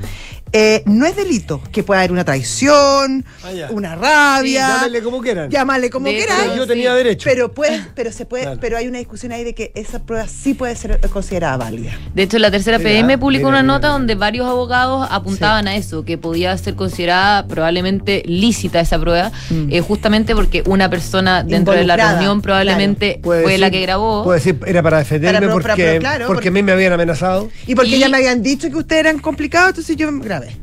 [0.53, 5.49] eh, no es delito, que puede haber una traición, Ah, una rabia, Llámenle como quieran.
[5.49, 7.27] llámale como De hecho, yo tenía derecho.
[7.29, 8.59] Pero puede, pero se puede, Claro.
[8.61, 11.91] pero hay una discusión ahí de que esa prueba sí puede ser considerada válida.
[12.13, 13.93] De hecho, la tercera Mira, PM publicó mira, una mira, nota mira.
[13.93, 19.31] donde varios abogados apuntaban a eso, que podía ser considerada probablemente lícita esa prueba,
[19.69, 24.23] eh, justamente porque una persona dentro de la reunión probablemente fue la que grabó.
[24.23, 26.63] Puede decir, era para defenderme Para pro- porque, para pro- claro, porque porque- a mí
[26.63, 27.49] me habían amenazado.
[27.67, 30.19] Y porque Y- ya me habían dicho que ustedes eran complicados, entonces yo me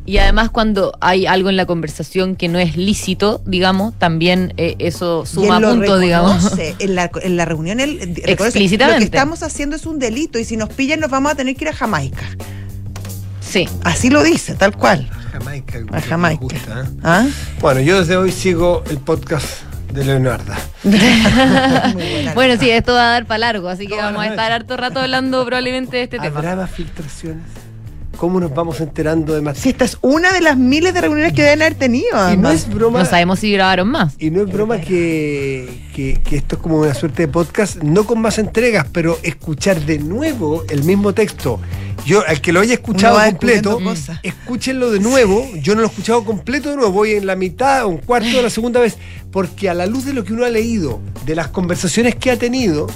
[0.06, 4.76] Y además cuando hay algo en la conversación que no es lícito, digamos, también eh,
[4.78, 6.52] eso suma puntos, digamos.
[6.78, 9.00] En la, en la reunión él Explícitamente.
[9.00, 11.56] Lo que estamos haciendo es un delito y si nos pillan nos vamos a tener
[11.56, 12.24] que ir a Jamaica.
[13.40, 13.68] Sí.
[13.84, 15.08] Así lo dice, tal cual.
[15.32, 15.80] Jamaica.
[15.92, 16.40] A Jamaica.
[16.40, 16.90] gusta, ¿eh?
[17.02, 17.26] ¿Ah?
[17.60, 19.62] Bueno, yo desde hoy sigo el podcast
[19.92, 20.56] de Leonarda.
[20.84, 22.34] Muy buena.
[22.34, 25.00] Bueno, sí, esto va a dar para largo, así que vamos a estar harto rato
[25.00, 26.38] hablando probablemente de este tema.
[26.38, 27.44] ¿Habrá más filtraciones?
[28.18, 29.58] ¿Cómo nos vamos enterando de más?
[29.58, 32.32] Si esta es una de las miles de reuniones que deben haber tenido.
[32.32, 32.98] Y no es broma.
[32.98, 34.14] No sabemos si grabaron más.
[34.18, 38.04] Y no es broma que, que- que esto es como una suerte de podcast, no
[38.04, 41.60] con más entregas, pero escuchar de nuevo el mismo texto.
[42.06, 43.78] Yo, al que lo haya escuchado completo,
[44.22, 45.46] escúchenlo de nuevo.
[45.62, 48.28] Yo no lo he escuchado completo de nuevo, voy en la mitad o un cuarto
[48.36, 48.96] de la segunda vez,
[49.30, 52.36] porque a la luz de lo que uno ha leído, de las conversaciones que ha
[52.36, 52.86] tenido,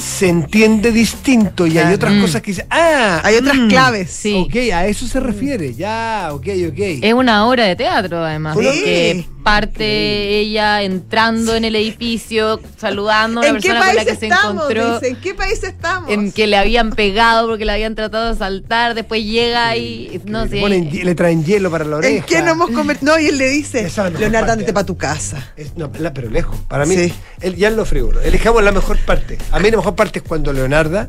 [0.00, 2.20] se entiende distinto y hay otras Mm.
[2.22, 4.10] cosas que dicen, ah, Hay otras mm, claves.
[4.10, 4.34] Sí.
[4.46, 6.78] Ok, a eso se refiere, ya, ok, ok.
[7.02, 8.56] Es una obra de teatro, además.
[8.58, 8.64] Sí.
[8.64, 13.96] Porque parte ella entrando en el edificio, saludando a una ¿En qué persona con país
[13.96, 14.94] la que se encontró.
[15.00, 16.10] Dice, ¿En qué país estamos?
[16.10, 20.44] En que le habían pegado porque la habían tratado de asaltar, después llega y no
[20.44, 20.60] le, sé.
[20.60, 22.16] ponen le traen hielo para la oreja.
[22.18, 23.12] ¿En qué no hemos convertido?
[23.14, 24.52] No, y él le dice, la mejor Leonardo, parte.
[24.52, 25.52] ándate para tu casa.
[25.56, 26.56] Es- no, la- pero lejos.
[26.68, 27.12] Para mí, Sí.
[27.40, 28.20] el- ya en lo frívolo.
[28.20, 29.38] Elijamos la mejor parte.
[29.52, 31.08] A mí la mejor parte es cuando Leonarda,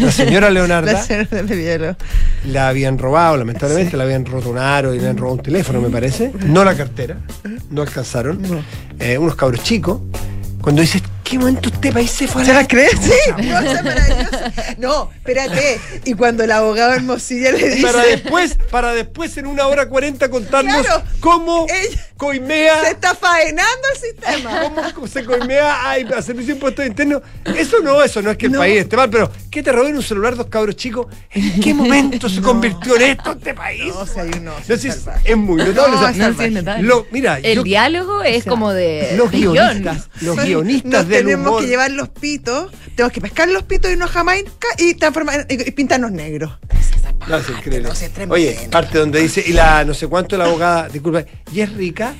[0.00, 1.96] la señora Leonarda, La señora de Viero.
[2.46, 5.80] la habían robado, lamentablemente, la habían roto un aro y le habían robado un teléfono,
[5.80, 6.32] me parece.
[6.46, 7.16] No la cartera,
[7.70, 8.40] no alcanzaron.
[8.98, 10.00] Eh, unos cabros chicos.
[10.60, 12.92] Cuando dices, qué momento este país se fue a ¿Se la las crees?
[13.00, 15.80] Sí, no, espérate.
[16.04, 17.82] Y cuando el abogado Hermosilla le dice.
[17.86, 21.02] Para después, para después en una hora cuarenta contarnos Claro.
[21.20, 24.92] cómo Ella- coimea, Se está faenando el sistema.
[24.94, 27.22] cómo se coimea a, a servicio de impuestos internos.
[27.44, 28.58] Eso no, eso no es que el No.
[28.58, 31.06] país esté mal, pero ¿qué te roben un celular dos cabros chicos?
[31.32, 33.86] ¿En qué momento se convirtió en esto este país?
[33.94, 35.92] No, o sea, oso No sé, es, es muy notable.
[35.92, 36.46] No, o sea, es No, sí, salvaje.
[36.46, 36.82] es notable.
[36.88, 39.14] lo- mira, El yo- diálogo es como de.
[39.16, 41.62] los de guionistas, los guionistas Nos del tenemos humor.
[41.62, 45.68] que llevar los pitos, tenemos que pescar los pitos y unos jamaica y, transformar, y,
[45.68, 46.52] y pintarnos negros.
[47.28, 47.46] No, es
[48.12, 48.34] tremendo.
[48.34, 52.14] Oye, parte donde dice, y la no sé cuánto la abogada, disculpa, ¿y es rica?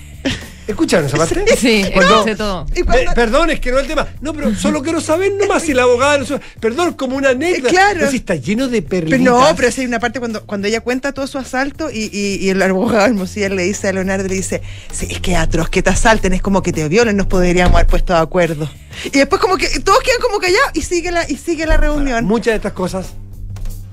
[0.67, 1.45] ¿Escucharon esa parte?
[1.59, 2.67] Sí, Cuando- escuché todo.
[2.75, 4.07] Y cuando- Pe- perdón, es que no es el tema.
[4.23, 6.25] No, pero solo quiero saber nomás si la abogada no.
[6.59, 7.69] Perdón, como una anécdota.
[7.69, 7.99] claro.
[7.99, 9.21] Pero si está lleno de Pero perlitas.
[9.21, 12.39] no, pero sí hay una parte cuando, cuando ella cuenta todo su asalto y, y-
[12.41, 15.83] y el abogado Hermosilla le dice a Leonardo, le dice, sí, es que atroz que
[15.83, 18.71] te asalten, es como que te violen, nos podríamos haber puesto de acuerdo.
[19.05, 22.25] Y después como que todos quedan como callados y sigue la, y sigue la reunión.
[22.25, 23.09] Muchas de estas cosas,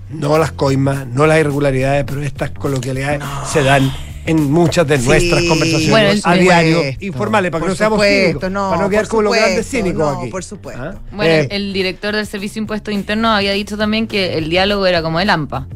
[0.10, 3.20] no las coimas, no las irregularidades, pero estas coloquialidades
[3.52, 3.92] se dan
[4.26, 8.28] en muchas de Sí, nuestras conversaciones Bueno, a diario, informales, para que no seamos supuesto,
[8.40, 10.30] cínicos, no, para no quedar como los grandes cínicos no, aquí.
[10.30, 10.82] por supuesto.
[10.84, 10.96] ¿Ah?
[11.12, 14.86] Bueno, Eh, el director del Servicio de Impuestos Internos había dicho también que el diálogo
[14.86, 15.68] era como el AMPA.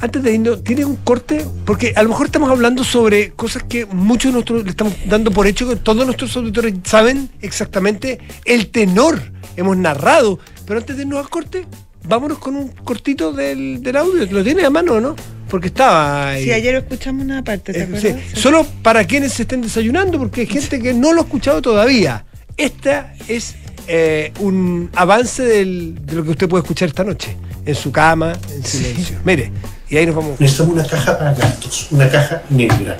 [0.00, 1.46] Antes de irnos, ¿tiene un corte?
[1.64, 5.30] Porque a lo mejor estamos hablando sobre cosas que muchos de nosotros le estamos dando
[5.30, 9.20] por hecho que todos nuestros auditores saben exactamente el tenor.
[9.56, 10.40] Hemos narrado.
[10.66, 11.64] Pero antes de irnos al corte,
[12.04, 14.26] vámonos con un cortito del, del audio.
[14.30, 15.16] ¿Lo tiene a mano o no?
[15.48, 16.44] Porque estaba ahí.
[16.44, 18.02] Sí, ayer escuchamos una parte, ¿te Eh, acuerdas?
[18.34, 18.40] sí.
[18.40, 22.24] Solo para quienes se estén desayunando, porque hay gente que no lo ha escuchado todavía.
[22.56, 23.54] Esta es
[23.86, 27.36] eh, un avance del- de lo que usted puede escuchar esta noche,
[27.66, 29.18] en su cama, en silencio.
[29.24, 29.50] Mire,
[29.90, 30.40] y ahí nos vamos.
[30.40, 32.96] necesitamos una caja para gastos, una caja negra.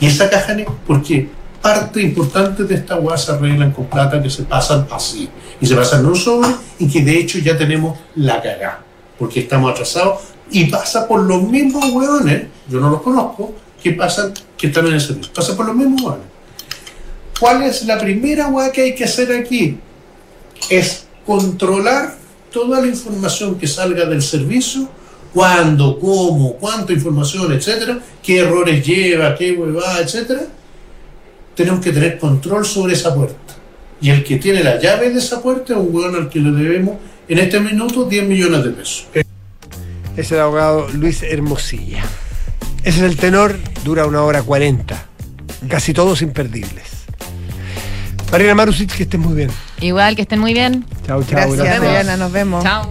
[0.00, 1.28] Y esa caja negra, porque
[1.66, 5.28] parte importante de esta hueá se arreglan con plata que se pasan así.
[5.60, 8.84] Y se pasan en un sobre y que de hecho ya tenemos la cagá.
[9.18, 13.52] Porque estamos atrasados y pasa por los mismos hueones, yo no los conozco,
[13.82, 15.32] que pasan, que están en el servicio.
[15.34, 16.26] Pasa por los mismos hueones.
[17.40, 19.76] ¿Cuál es la primera hueá que hay que hacer aquí?
[20.70, 22.14] Es controlar
[22.52, 24.88] toda la información que salga del servicio
[25.34, 30.46] cuándo, cómo, cuánta información, etcétera, qué errores lleva, qué huevada, etcétera,
[31.56, 33.54] tenemos que tener control sobre esa puerta.
[34.00, 36.50] Y el que tiene la llave de esa puerta es un hueón al que le
[36.50, 36.96] debemos
[37.26, 39.06] en este minuto 10 millones de pesos.
[40.16, 42.04] Es el abogado Luis Hermosilla.
[42.84, 45.06] Ese es el tenor, dura una hora cuarenta.
[45.68, 46.84] Casi todos imperdibles.
[48.30, 49.50] Marina Marusic, que estés muy bien.
[49.80, 50.84] Igual que estén muy bien.
[51.06, 51.50] Chao, chao.
[51.50, 51.88] Gracias, vemos.
[51.88, 52.62] Adriana, nos vemos.
[52.62, 52.90] Chao.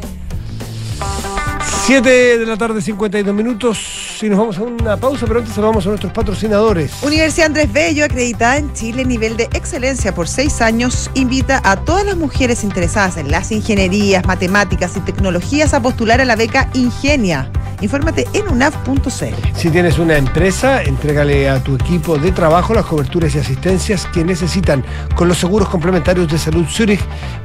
[1.85, 2.09] 7
[2.39, 4.04] de la tarde, 52 minutos.
[4.21, 7.03] Y nos vamos a una pausa, pero antes saludamos a nuestros patrocinadores.
[7.03, 12.05] Universidad Andrés Bello, acreditada en Chile, nivel de excelencia por seis años, invita a todas
[12.05, 17.51] las mujeres interesadas en las ingenierías, matemáticas y tecnologías a postular a la beca Ingenia.
[17.81, 19.35] Infórmate en unaf.cl.
[19.55, 24.23] Si tienes una empresa, entrégale a tu equipo de trabajo las coberturas y asistencias que
[24.23, 24.83] necesitan
[25.15, 27.01] con los seguros complementarios de salud Zurich.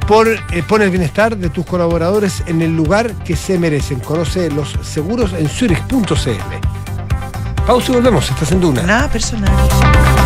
[0.07, 4.01] Por, eh, pon el bienestar de tus colaboradores en el lugar que se merecen.
[4.01, 6.60] Conoce los seguros en zurich.cl.
[7.71, 8.29] Pausa y volvemos.
[8.29, 8.83] Estás en Duna.
[8.83, 10.20] Nada personal.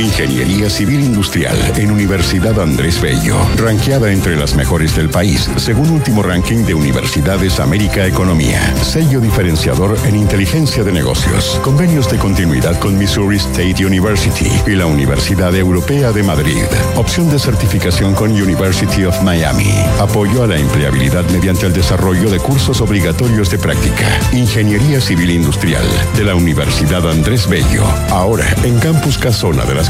[0.00, 6.22] Ingeniería Civil Industrial en Universidad Andrés Bello, ranqueada entre las mejores del país, según último
[6.22, 8.74] ranking de Universidades América Economía.
[8.82, 11.60] Sello diferenciador en inteligencia de negocios.
[11.62, 16.64] Convenios de continuidad con Missouri State University y la Universidad Europea de Madrid.
[16.96, 19.74] Opción de certificación con University of Miami.
[19.98, 24.18] Apoyo a la empleabilidad mediante el desarrollo de cursos obligatorios de práctica.
[24.32, 25.84] Ingeniería Civil Industrial
[26.16, 27.84] de la Universidad Andrés Bello.
[28.08, 29.89] Ahora en Campus Casona de las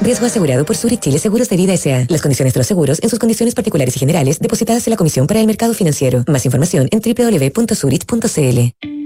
[0.00, 2.06] Riesgo asegurado por Zurich Chile Seguros de Vida S.A.
[2.08, 5.26] Las condiciones de los seguros en sus condiciones particulares y generales depositadas en la Comisión
[5.26, 6.24] para el Mercado Financiero.
[6.28, 9.05] Más información en www.zurich.cl.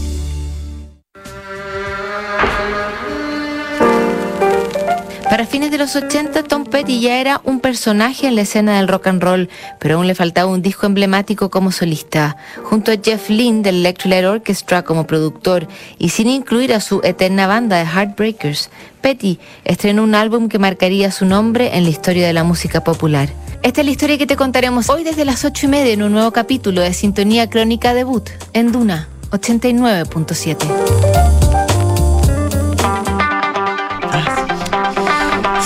[5.31, 8.89] Para fines de los 80, Tom Petty ya era un personaje en la escena del
[8.89, 12.35] rock and roll, pero aún le faltaba un disco emblemático como solista.
[12.65, 17.47] Junto a Jeff Lynne del Electric Orchestra como productor y sin incluir a su eterna
[17.47, 18.69] banda de Heartbreakers,
[18.99, 23.29] Petty estrenó un álbum que marcaría su nombre en la historia de la música popular.
[23.63, 26.11] Esta es la historia que te contaremos hoy desde las 8 y media en un
[26.11, 31.70] nuevo capítulo de Sintonía Crónica Debut en Duna 89.7.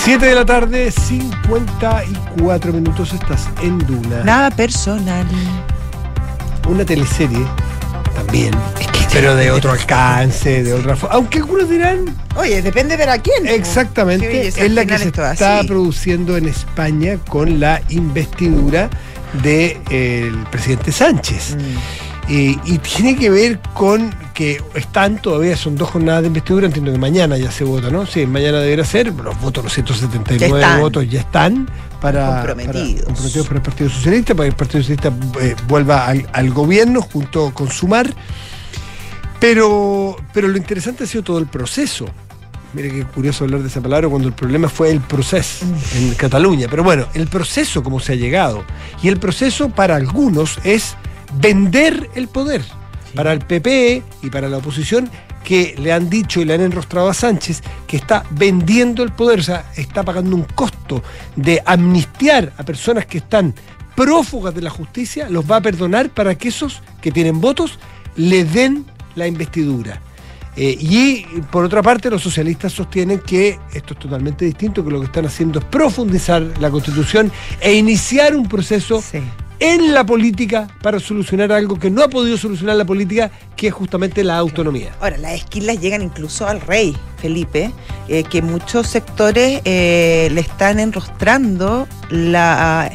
[0.06, 4.22] 7 de la tarde, 54 minutos, estás en Duna.
[4.22, 5.26] Nada personal.
[6.68, 7.44] Una teleserie
[8.14, 8.54] también,
[9.12, 11.16] pero de otro alcance, de otra forma.
[11.16, 12.04] Aunque algunos dirán,
[12.36, 13.48] Oye, depende de ver a quién.
[13.48, 15.66] exactamente, belleza, es la que se está así.
[15.66, 18.88] produciendo en España con la investidura
[19.42, 21.56] del presidente Sánchez.
[21.56, 22.32] Mm.
[22.32, 26.92] Eh, y tiene que ver con que están todavía, son dos jornadas de investidura, entiendo
[26.92, 28.04] que mañana ya se vota, ¿no?
[28.06, 31.66] Sí, mañana deberá ser, los votos, los 179 Ya votos ya están
[32.02, 32.94] para, Comprometidos.
[33.00, 36.50] para- comprometidos por el Partido Socialista, para que el Partido Socialista eh, vuelva al, al
[36.50, 38.14] gobierno junto con Sumar.
[39.40, 42.06] Pero, pero lo interesante ha sido todo el proceso.
[42.72, 45.64] Mire qué curioso hablar de esa palabra cuando el problema fue el proceso
[45.94, 46.66] en Cataluña.
[46.70, 48.64] Pero bueno, el proceso como se ha llegado.
[49.02, 50.94] Y el proceso para algunos es
[51.40, 52.62] vender el poder.
[53.16, 55.10] Para el PP y para la oposición
[55.42, 59.40] que le han dicho y le han enrostrado a Sánchez que está vendiendo el poder,
[59.40, 61.02] o sea, está pagando un costo
[61.34, 63.54] de amnistiar a personas que están
[63.94, 67.78] prófugas de la justicia, los va a perdonar para que esos que tienen votos
[68.16, 70.00] le den la investidura.
[70.56, 75.00] Eh, y por otra parte, los socialistas sostienen que esto es totalmente distinto, que lo
[75.00, 79.22] que están haciendo es profundizar la constitución e iniciar un proceso Sí.
[79.60, 83.74] En la política para solucionar algo que no ha podido solucionar la política, que es
[83.74, 84.94] justamente la autonomía.
[85.00, 87.72] Ahora, las esquilas llegan incluso al rey Felipe,
[88.08, 92.90] eh, que muchos sectores eh, le están enrostrando la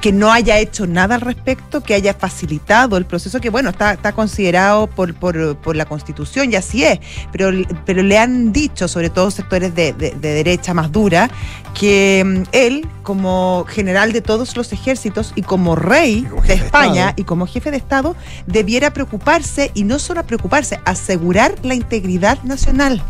[0.00, 3.92] que no haya hecho nada al respecto, que haya facilitado el proceso, que bueno, está,
[3.92, 7.00] está considerado por, por, por la Constitución y así es,
[7.32, 7.50] pero,
[7.84, 11.30] pero le han dicho, sobre todo sectores de, de- de derecha más dura,
[11.78, 17.12] que mm, él, como general de todos los ejércitos y como rey como de España
[17.16, 23.02] y como jefe de Estado, debiera preocuparse, y no solo preocuparse, asegurar la integridad nacional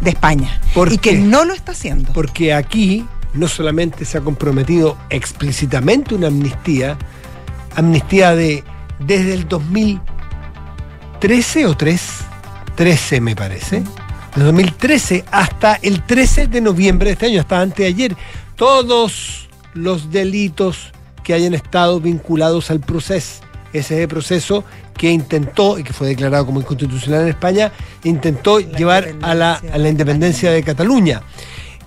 [0.00, 0.60] de España.
[0.74, 1.10] ¿Por y qué?
[1.10, 2.12] que no lo está haciendo.
[2.12, 6.96] Porque aquí no solamente se ha comprometido explícitamente una amnistía,
[7.74, 8.62] amnistía de
[8.98, 12.02] desde el 2013 o 3,
[12.76, 13.82] 13 me parece,
[14.36, 18.16] de 2013 hasta el 13 de noviembre de este año, hasta antes de ayer,
[18.56, 20.92] todos los delitos
[21.24, 23.42] que hayan estado vinculados al proceso.
[23.72, 24.64] Ese proceso
[24.96, 27.72] que intentó, y que fue declarado como inconstitucional en España,
[28.04, 31.22] intentó llevar a la, a la independencia de Cataluña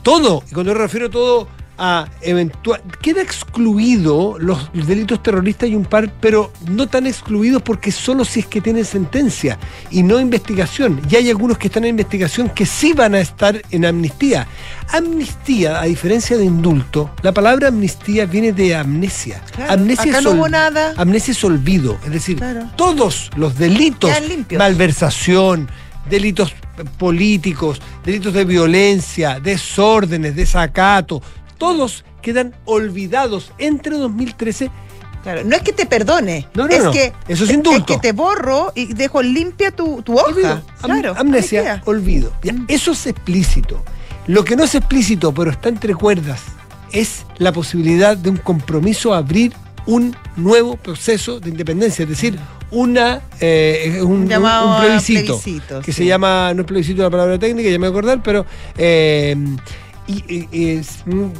[0.06, 1.48] todo, y cuando me refiero a todo
[1.78, 7.92] a eventual, queda excluido los delitos terroristas y un par, pero no tan excluidos porque
[7.92, 9.58] solo si es que tienen sentencia
[9.90, 11.02] y no investigación.
[11.10, 14.48] Y hay algunos que están en investigación que sí van a estar en amnistía.
[14.90, 19.42] Amnistía, a diferencia de indulto, la palabra amnistía viene de amnesia.
[19.54, 20.94] Claro, amnesia acá es no hubo nada.
[20.96, 22.70] Amnesia es olvido, es decir, Claro.
[22.78, 24.12] todos los delitos,
[24.58, 25.68] malversación,
[26.10, 26.54] delitos
[26.98, 31.22] políticos, delitos de violencia, desórdenes, desacato,
[31.58, 34.70] todos quedan olvidados entre 2013
[35.24, 36.92] Claro, no es que te perdone, No, no, es no.
[36.92, 37.86] que Eso es indulto.
[37.96, 40.28] que te borro y dejo limpia tu, tu hoja.
[40.28, 40.52] Olvido.
[40.52, 42.32] Am- Claro, ahí amnesia, olvido.
[42.44, 43.84] Ya, eso es explícito.
[44.28, 46.42] Lo que no es explícito, pero está entre cuerdas,
[46.92, 49.52] es la posibilidad de un compromiso a abrir
[49.88, 52.38] un nuevo proceso de independencia, es decir,
[52.72, 55.98] una eh, un, un- Llamado un a plebiscito, plebiscito, que sí.
[56.00, 58.46] se llama, no es plebiscito la palabra técnica, ya me voy a acordar, pero
[58.78, 59.36] eh,
[60.08, 61.32] y, y- y mm,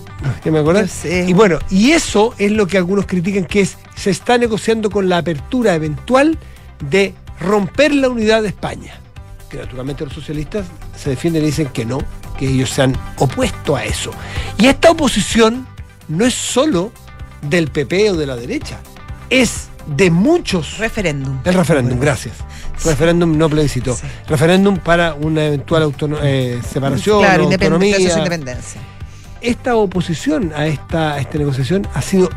[0.44, 1.26] ya me sé.
[1.28, 5.08] Y bueno, y eso es lo que algunos critican, que es se está negociando con
[5.10, 6.38] la apertura eventual
[6.90, 8.94] de romper la unidad de España.
[9.50, 10.66] Que naturalmente los socialistas
[10.98, 12.00] se defienden y dicen que no,
[12.38, 14.12] que ellos se han opuesto a eso.
[14.58, 15.66] Y esta oposición
[16.08, 16.92] no es solo
[17.50, 18.80] del PP o de la derecha,
[19.30, 20.78] es de muchos.
[20.78, 21.40] Referéndum.
[21.44, 22.36] El referéndum, gracias.
[22.84, 23.96] Referéndum no plebiscito.
[23.96, 24.08] Sí.
[24.28, 25.94] Referéndum para una eventual
[26.24, 28.00] eh, separación, Claro, o autonomía.
[28.00, 28.82] independencia.
[29.42, 32.30] Esta oposición a esta, a esta negociación ha sido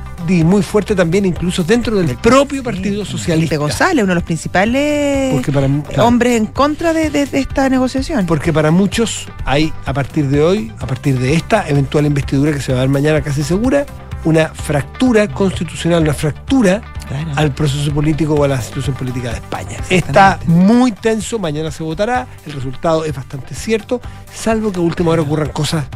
[0.45, 3.57] muy fuerte también, incluso dentro del propio Partido Felipe Socialista.
[3.57, 8.27] González, uno de los principales para, claro, hombres en contra de, de- de esta negociación.
[8.27, 12.61] porque para muchos hay, a partir de hoy, a partir de esta eventual investidura que
[12.61, 13.87] se va a dar mañana casi segura,
[14.29, 17.31] una fractura constitucional, una fractura Claro.
[17.37, 19.79] al proceso político o a la situación política de España.
[19.89, 25.13] Está muy tenso, mañana se votará, el resultado es bastante cierto, salvo que a última
[25.13, 25.87] hora ocurran cosas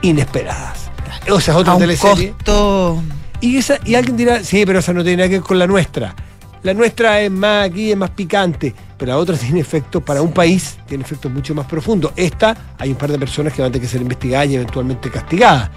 [0.00, 0.90] inesperadas.
[1.30, 2.30] O sea, es otra teleserie.
[2.30, 3.02] costo.
[3.42, 5.66] Y, esa, y alguien dirá, sí, pero esa no tiene nada que ver con la
[5.66, 6.14] nuestra.
[6.62, 10.32] La nuestra es más aquí, es más picante, pero la otra tiene efectos para un
[10.32, 12.12] país, tiene efectos mucho más profundos.
[12.14, 15.10] Esta, hay un par de personas que van a tener que ser investigadas y eventualmente
[15.10, 15.70] castigadas.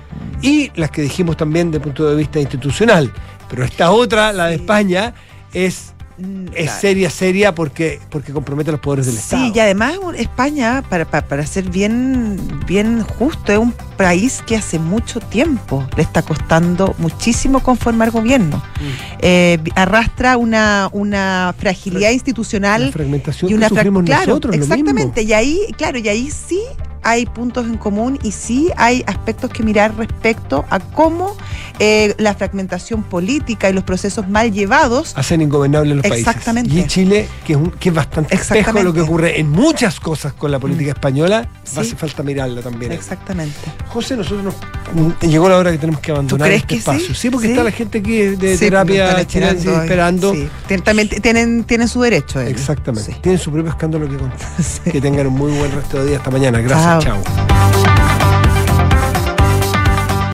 [0.43, 3.11] Y las que dijimos también desde el punto de vista institucional.
[3.49, 5.13] Pero esta otra, la de España,
[5.53, 5.94] es,
[6.53, 9.45] es seria, seria porque, porque compromete a los poderes del Estado.
[9.45, 14.55] Sí, y además España, para, para, para ser bien, bien justo, es un país que
[14.55, 18.57] hace mucho tiempo le está costando muchísimo conformar gobierno.
[18.57, 18.81] Mm.
[19.19, 24.73] Eh, arrastra una, una fragilidad institucional fragmentación y una que fra- claro, nosotros, mismo.
[24.73, 25.23] exactamente.
[25.23, 26.61] Y ahí, claro, y ahí sí
[27.05, 31.37] hay puntos en común y sí hay aspectos que mirar respecto a cómo
[31.79, 36.27] eh, la fragmentación política y los procesos mal llevados hacen ingobernables los países.
[36.27, 36.73] Exactamente.
[36.73, 39.01] Y Chile, que es, un- que es bastante espejo de lo que Exactamente.
[39.01, 41.79] ocurre en muchas cosas con la política española, Sí.
[41.79, 42.91] hace falta mirarla también.
[42.91, 43.55] Exactamente.
[43.87, 44.55] José, nosotros nos,
[44.95, 47.13] mm, llegó la hora que tenemos que abandonar este que espacio.
[47.13, 47.53] Sí, porque Sí.
[47.53, 50.33] está la gente aquí de pues, terapia esperando, esperando.
[50.83, 52.39] También tienen, tienen su derecho.
[52.41, 52.51] ellos.
[52.59, 53.15] Exactamente.
[53.21, 54.39] Tienen su propio escándalo que contar.
[54.91, 56.17] Que tengan un muy buen resto de día.
[56.17, 56.59] Hasta mañana.
[56.61, 56.94] Gracias.
[57.01, 57.21] Chao.